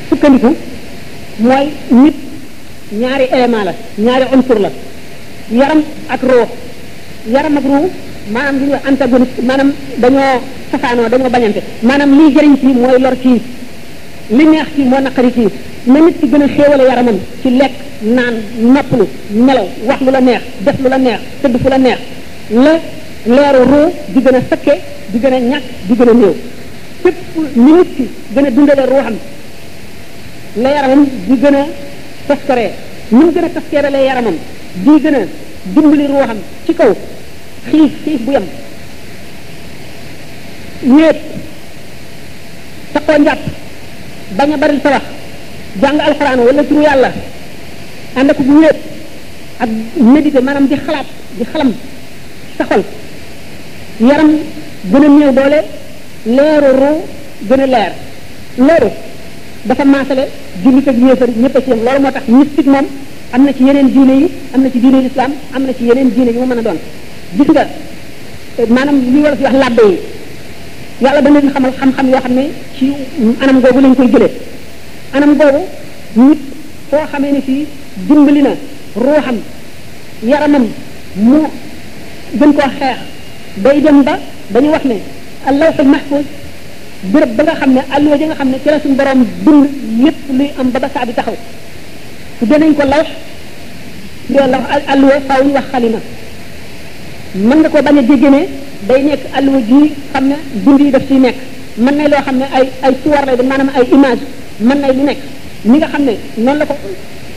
[0.10, 0.56] sukkandiku
[1.40, 2.14] mooy nit
[3.00, 4.72] ñaari élément la ñaari unsur la
[5.52, 6.46] yaram ak roo
[7.32, 7.90] yaram ak roo
[8.34, 13.00] maanaam li ñuy wax antagoniste maanaam dañoo safaanoo dañoo bañante maanaam liy jëriñ ci mooy
[13.00, 13.42] lor ci
[14.30, 15.48] li neex ci moo naqari ci
[15.88, 17.72] na nit ci gën a xéewale yaramam ci lekk
[18.04, 21.98] naan noppalu nelaw wax lu la neex def lu la neex tëdd fu la neex
[23.26, 24.76] leeru ruu di gën a sëkke
[25.12, 26.34] di gën a ñàkk di gën a néew
[27.04, 27.18] fépp
[27.56, 29.16] ni ki gën a dundale ruuxam
[30.56, 31.66] la yaramam di gën a
[32.28, 32.72] taskaree
[33.12, 34.36] ni gën a taskeerale yaramam
[34.74, 35.20] di gën a
[35.74, 36.92] dimbali ruuxam ci kaw
[37.70, 38.46] xiif xiif bu yem
[40.84, 41.18] wéet
[42.94, 43.40] taqoo njàpp
[44.38, 45.02] bañ a bari sa
[45.82, 47.12] jàng alxuraan wala turu yàlla
[48.16, 48.76] ànd ak bu wéet
[49.60, 49.70] ak
[50.14, 51.06] méditer maanaam di xalaat
[51.38, 51.72] di xalam
[52.58, 52.66] sa
[54.10, 54.30] yaram
[54.92, 55.60] gën a néew doole
[56.36, 56.92] leeru ru
[57.50, 57.92] gën a leer
[58.66, 58.90] loolu
[59.70, 60.24] dafa maasale
[60.64, 62.86] jullit ak yéefar ñëpp a ci yam loolu moo tax mystique moom
[63.34, 66.10] am na ci yeneen diine yi am na ci diine lislaam am na ci yeneen
[66.16, 66.78] diine yi mu mën a doon
[67.38, 67.68] gis nga
[68.76, 69.98] maanaam li war a wax labbe yi
[71.04, 72.44] yàlla da leen xamal xam-xam yoo xam ne
[72.78, 72.86] ci
[73.42, 74.32] anam googu lañ koy jëlee
[75.14, 75.62] anam googu
[76.16, 76.40] nit
[76.90, 77.66] foo xamee ne fii
[78.36, 78.54] li na
[78.96, 79.38] ruuxam
[80.24, 80.66] yaramam
[81.28, 81.38] mu
[82.40, 82.98] gën koo xeex
[83.58, 84.16] day dem ba
[84.52, 84.96] dañu wax ne
[85.46, 86.26] allawhul mahfuz
[87.12, 89.68] béréb ba nga xam ne alluwa ji nga xam ne ci la suñu borom bind
[90.04, 91.36] lépp luy am ba ba saa taxaw
[92.40, 93.04] tuddee nañ ko law
[94.30, 95.80] yoo law alluwa faaw ñu wax na
[97.36, 98.48] mën nga ko bañ a jéggi ne
[98.88, 100.36] day nekk alluwa ji xam ne
[100.66, 101.36] bind yi daf ciy nekk
[101.78, 104.22] mën na loo xam ne ay ay suwar lay doon maanaam ay image
[104.62, 105.18] mën na lu nekk
[105.66, 106.76] ñi nga xam ne noonu la ko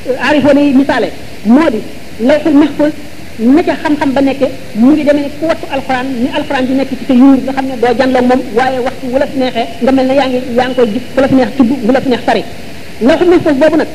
[0.08, 1.08] euh, arifoone yi misaale
[1.44, 1.80] moo di
[2.20, 2.92] lawhul mahfuz
[3.38, 4.46] na ca xam-xam ba nekke
[4.78, 7.52] mu ngi demee ni ku wattu alxuraan ni alxuraan di nekk ci sa yuur nga
[7.52, 10.40] xam ne doo jànloog moom waaye waxtu wu la neexee nga mel ne yaa ngi
[10.54, 12.42] yaa ngi koy gis ku la neex tudd wu la neex sari
[13.06, 13.90] lawxul mahfuz boobu nag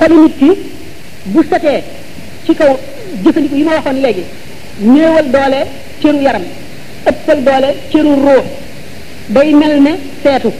[0.00, 0.50] xoli nit ki
[1.32, 1.82] bu setee
[2.44, 2.70] ci kaw
[3.22, 4.24] jëfandiku yi ma waxoon léegi
[4.80, 5.60] néewal doole
[6.02, 6.42] cëru yaram
[7.10, 8.44] ëppal doole cëru ruux
[9.28, 9.92] day mel ne
[10.22, 10.50] seetu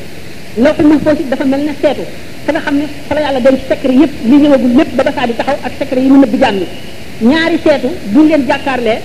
[0.62, 2.05] lawxul mahfuz dafa mel ne seetu
[2.47, 5.12] fa nga xam ne fa la yàlla denc secret yépp li ñëwagul lépp ba ba
[5.12, 6.62] saa di taxaw ak secret yi mu nëbb jàmm
[7.28, 8.98] ñaari seetu buñ leen jàkkaarlee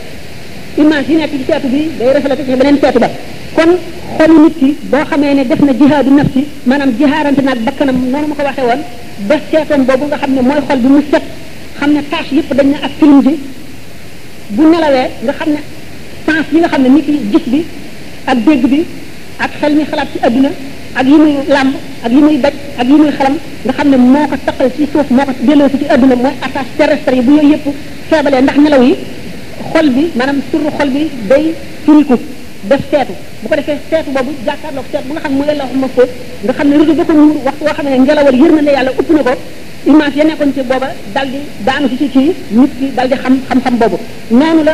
[0.82, 3.09] image yi nekk ci seetu bi day reflété ci beneen seetu ba
[3.55, 3.72] kon
[4.18, 8.28] xolu nit ki boo xamee ne def na jihaadu nafsi maanaam jihaarante naag bakkanam noonu
[8.30, 8.82] ma ko waxee woon
[9.28, 11.24] ba seetoon boobu nga xam ne mooy xol bi mu set
[11.80, 13.34] xam ne tâche yëpp dañ na ak film bi
[14.55, 15.59] bu nelawee nga xam ne
[16.26, 17.66] sens yi nga xam ne nit ki gis bi
[18.32, 18.86] ak dégg bi
[19.43, 20.51] ak xel mi xalaat ci adduna
[20.99, 21.74] ak yi muy làmb
[22.05, 23.36] ak yi muy daj ak yi muy xalam
[23.66, 26.72] nga xam ne moo ko taqal ci suuf moo ko delloo ci adduna mooy attache
[26.78, 27.68] terrestre yi bu yooyu yëpp
[28.10, 28.93] feebalee ndax nelaw yi
[29.72, 31.43] xol bi maanaam surru xol bi day
[31.84, 32.16] turiku
[32.68, 33.13] def seetu
[33.43, 35.88] bu ko defee seetu boobu jàkkaarloog seet bu nga xam ne mu la wax ma
[35.95, 38.72] foofu nga xam ne réseau ba ko muur waxtu woo ne ngelawal yër na ne
[38.78, 39.34] yàlla ëpp na ko
[39.86, 42.20] image ya nekkoon ci booba dal di daanu si ci
[42.57, 43.97] nit dal di xam xam boobu
[44.32, 44.74] noonu la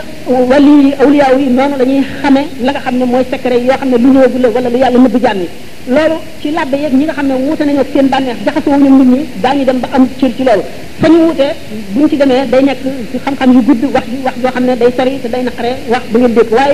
[0.52, 3.90] wali awliyaaw yi noonu la ñuy xamee la nga xam ne mooy secret yoo xam
[3.92, 5.50] ne lu ñëwagu la wala lu yàlla nëbb jàmm yi
[5.96, 9.10] loolu ci labbe yeeg ñi nga xam ne wuute nañoo seen bànneex jaxasoo ñu nit
[9.12, 9.74] ñi daañu ñu
[11.98, 12.26] wuutee ne
[14.78, 16.74] day sori te day naqare wax ba ngeen dégg waaye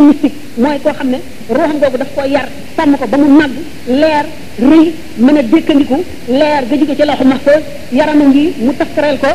[0.08, 2.46] mystique mooy koo xam ne ruuxam googu daf koo yar
[2.76, 3.52] sàmm ko ba mu màgg
[3.88, 4.24] leer
[4.68, 4.86] rëy
[5.24, 5.96] mën a dékkandiku
[6.28, 7.50] leer ga jóge ci loxo max ko
[7.92, 9.28] yarama ngi mu taskareel ko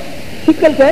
[0.45, 0.85] sikkal ko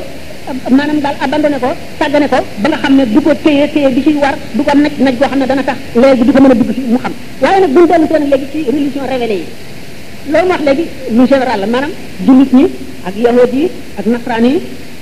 [0.76, 1.69] maanaam daal abandonné ko
[1.99, 4.93] sàggane ko ba xam ne du ko téye téye bi ci war du ko naj
[5.05, 6.97] naj goo xam ne dana tax leer bi du ko mën a dugg ci mu
[7.03, 11.24] xam waaye nag buñu dellu seen léegi ci religion révélée yi loolu wax léegi lu
[11.32, 11.91] général la maanaam
[12.26, 12.65] jullit ñi
[13.07, 13.69] ak yahud yi
[13.99, 14.61] ak nasraan yi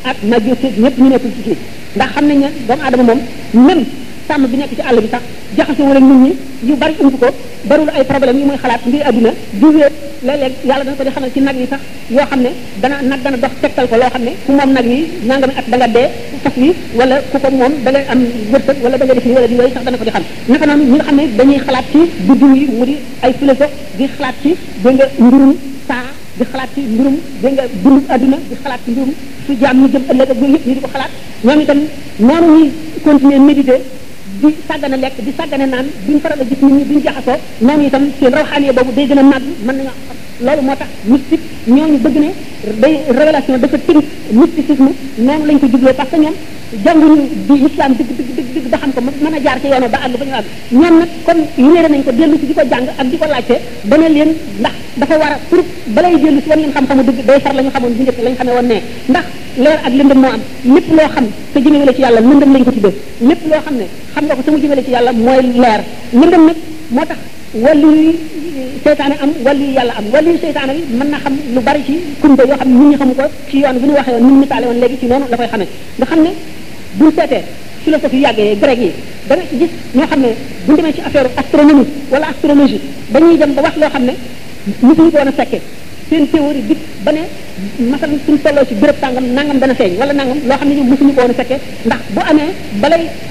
[0.09, 1.55] ak majusi ñëpp ñu nekkul ci
[1.95, 3.21] ndax xam nañ ne doomu aadama moom
[4.31, 5.21] sàmm bi nekk ci àll bi sax
[5.57, 6.31] jaxasoo leen nit ñi
[6.67, 7.27] yu bari ump ko
[7.69, 9.87] barul ay problème yi muy xalaat mbir adduna duwee
[10.27, 11.79] léeg-léeg yàlla dana ko di ci nag yi sax
[12.09, 12.51] yoo xam ne
[12.81, 15.67] dana nag dana dox tegtal ko loo xam ne ku moom nag yi nangami at
[15.71, 16.07] da nga dee
[16.43, 18.19] fas yi wala ku ko moom da nga am
[18.83, 20.85] wala da nga def ni wala di way sax dana ko di xam naka noonu
[20.91, 24.51] ñi nga xalaat ci buddiw yi mu di ay philosophe di xalaat ci
[24.83, 25.55] dégg nga mbirum
[25.87, 26.07] saa
[26.37, 29.13] di xalaat ci mbirum dégg dund adduna di xalaat ci mbirum
[29.45, 31.11] su jaam ñu jëm ëllëg a yooyu yëpp ñu di ko xalaat
[31.43, 31.79] ñoom itam
[32.19, 32.71] noonu ñuy
[33.03, 33.79] continuer méditer
[34.41, 37.83] di sàggane lekk di sàggane naan duñ faral a gis nit ñi duñ jaxasoo noonu
[37.85, 39.93] itam seen rawxaaniye boobu day gën a màgg mën nañu
[40.45, 42.29] loolu moo tax mystique ñooñu bëgg ne
[42.81, 44.03] day révélation dafa tënk
[44.39, 44.91] mysticisme
[45.25, 46.33] noonu lañ ko jubloo parce que ñam
[46.85, 47.15] jànguñu
[47.47, 49.99] di islam dëgg dëgg dëgg dëgg ba xam ko mën a jaar ci yoonu ba
[50.05, 52.87] àgg ba ñu àgg ñoom nag comme yéere nañ ko dellu si di ko jàng
[52.97, 55.59] ak di ko laajte ba leen ndax dafa war a pour
[55.95, 58.29] balay dellu si wan leen xam-xamu dëgg day far la ñu xamoon bu njëkk la
[58.29, 58.77] ñu xamee woon ne
[59.11, 59.25] ndax
[59.57, 60.41] leer ak lëndëm moo am
[60.75, 62.95] lépp loo xam te jëmewale ci yàlla lëndëm lañ ko tuddee
[63.29, 65.81] lépp loo xam ne xam nga ko sama jëmale ci yàlla mooy leer
[66.19, 66.57] lëndëm nag
[66.95, 67.19] moo tax
[67.63, 67.91] wàllu
[68.83, 72.43] seytaane am wali yàlla am wali seytaane bi mën na xam lu bari ci kumba
[72.49, 74.65] yoo xam ne nit xamu ko ci yoon bu ñu waxee woon ni mu misaale
[74.69, 76.31] woon léegi ci noonu la koy xamee nga xam ne
[76.99, 77.43] bu seetee
[77.83, 78.91] philosophie yàggee grec yi
[79.27, 80.29] da nga gis ñoo xam ne
[80.65, 82.79] bu demee ci affaire astronomie wala astrologie
[83.13, 84.13] dañuy dem ba wax loo xam ne
[84.87, 85.61] nit ñi ko war a fekkee
[86.09, 87.21] seen théorie bi ba ne
[87.91, 90.83] masal suñ tolloo ci béréb tàngam nangam dana feeñ wala nangam loo xam ne ñu
[90.91, 91.33] musuñu ko woon
[91.85, 92.39] ndax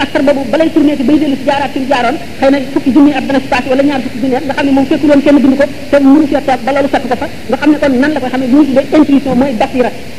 [0.05, 3.12] asar boobu balay tourné ci bay dellu ci jaaraat ci jaaroon xëy na fukki junni
[3.18, 5.39] at dana passé wala ñaar fukki junni at nga xam ne moom apa woon kenn
[5.45, 7.93] bind ko te mënu fi toog ba loolu fekk ko fa nga xam ne kon
[8.03, 8.61] nan la koy xam ne ñu
[8.97, 9.53] intuition mooy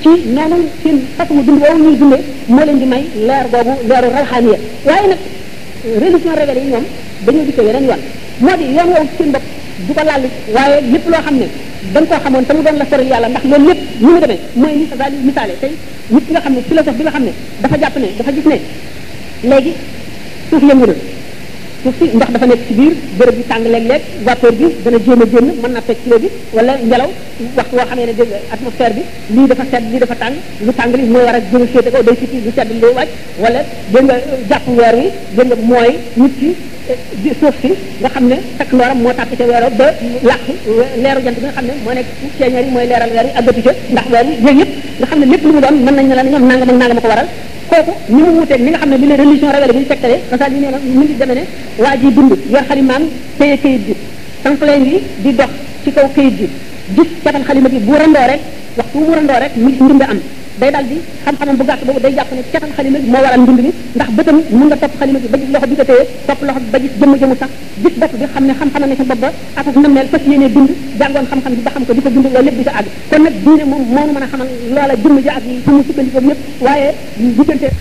[0.04, 1.96] ci noonu seen façon dund woowu ñuy
[2.56, 4.58] moo leen di may leer boobu leeru rawxaaniya
[4.88, 5.20] waaye nag
[6.04, 9.46] religion révélée yi ñoom di yoon woowu seen bopp
[9.88, 10.02] du ko
[10.56, 11.48] waaye lépp loo xam ne
[11.94, 12.86] dañ koo xamoon te mu doon la
[14.02, 15.72] ni mu demee mooy ni sa misaale tey
[16.12, 18.46] nit ki nga xam ne philosophe bi nga xam ne dafa jàpp ne dafa gis
[18.52, 18.58] ne
[19.50, 19.74] léegi
[20.50, 20.94] suuf yëngu na
[21.84, 25.22] suuf si ndox dafa nekk ci biir bërëb bi tàng léeg-léeg vapeur bi dana jéem
[25.22, 27.10] a génn mën na fekk kilo bi wala ngelaw
[27.58, 29.04] waxtu woo xamee ne dégg atmosphère bi
[29.36, 30.36] lii dafa sedd lii dafa tàng
[30.66, 32.88] lu tàng li mooy war a jéem a féete ko day fiti lu sedd lu
[32.98, 33.60] wàcc wala
[33.94, 34.16] dégg nga
[34.50, 36.50] jàpp weer wi dégg nga mooy nit ki
[36.96, 37.72] di suuf si
[38.02, 39.88] nga xam ne takk ndooram moo tàkk ca weeroo ba
[40.30, 40.42] làq
[41.04, 44.06] leeru jant bi nga xam ne moo nekk ceeñeer yi mooy leeral weer yi ndax
[44.12, 46.44] weer yi yëpp nga xam ne lépp lu mu doon mën nañ ne la ñoom
[46.48, 47.28] nangam ak nangam ko waral
[47.70, 50.18] kooku ni mu wuuteeg li nga xam ne li la religion révélé bi ñu tegtale
[50.30, 51.44] xasaal yi nee na mu ngi demee ne
[51.78, 53.04] waa ji dund yor xalimaam
[53.38, 53.94] téye kayit bi
[54.44, 55.50] sanfleen yi di dox
[55.84, 56.48] ci kaw kayit bi
[56.96, 58.42] gis catal xalima bi bu randoo rek
[58.78, 60.20] waxtu bu randoo rek mu gis ndimba am
[60.60, 63.40] day daal di xam-xamam bu gàtt boobu day jàpp ne catam xalima bi moo waral
[63.42, 65.86] mbind mi ndax bëtam mun nga topp xalima bi ba gis loxo bi ko
[66.28, 67.50] topp loxo ba gis jëmm jëmu sax
[67.84, 69.30] gis bopp bi xam ne xam-xamam ne ca bopp ba
[69.60, 71.84] atas nammeel fas yéenee bind jàngoon xam-xam bi ba xam
[73.72, 76.90] moom moo a xamal loola jëmm ji ak fu mu sukkandikoo yëpp waaye
[77.38, 77.72] diggante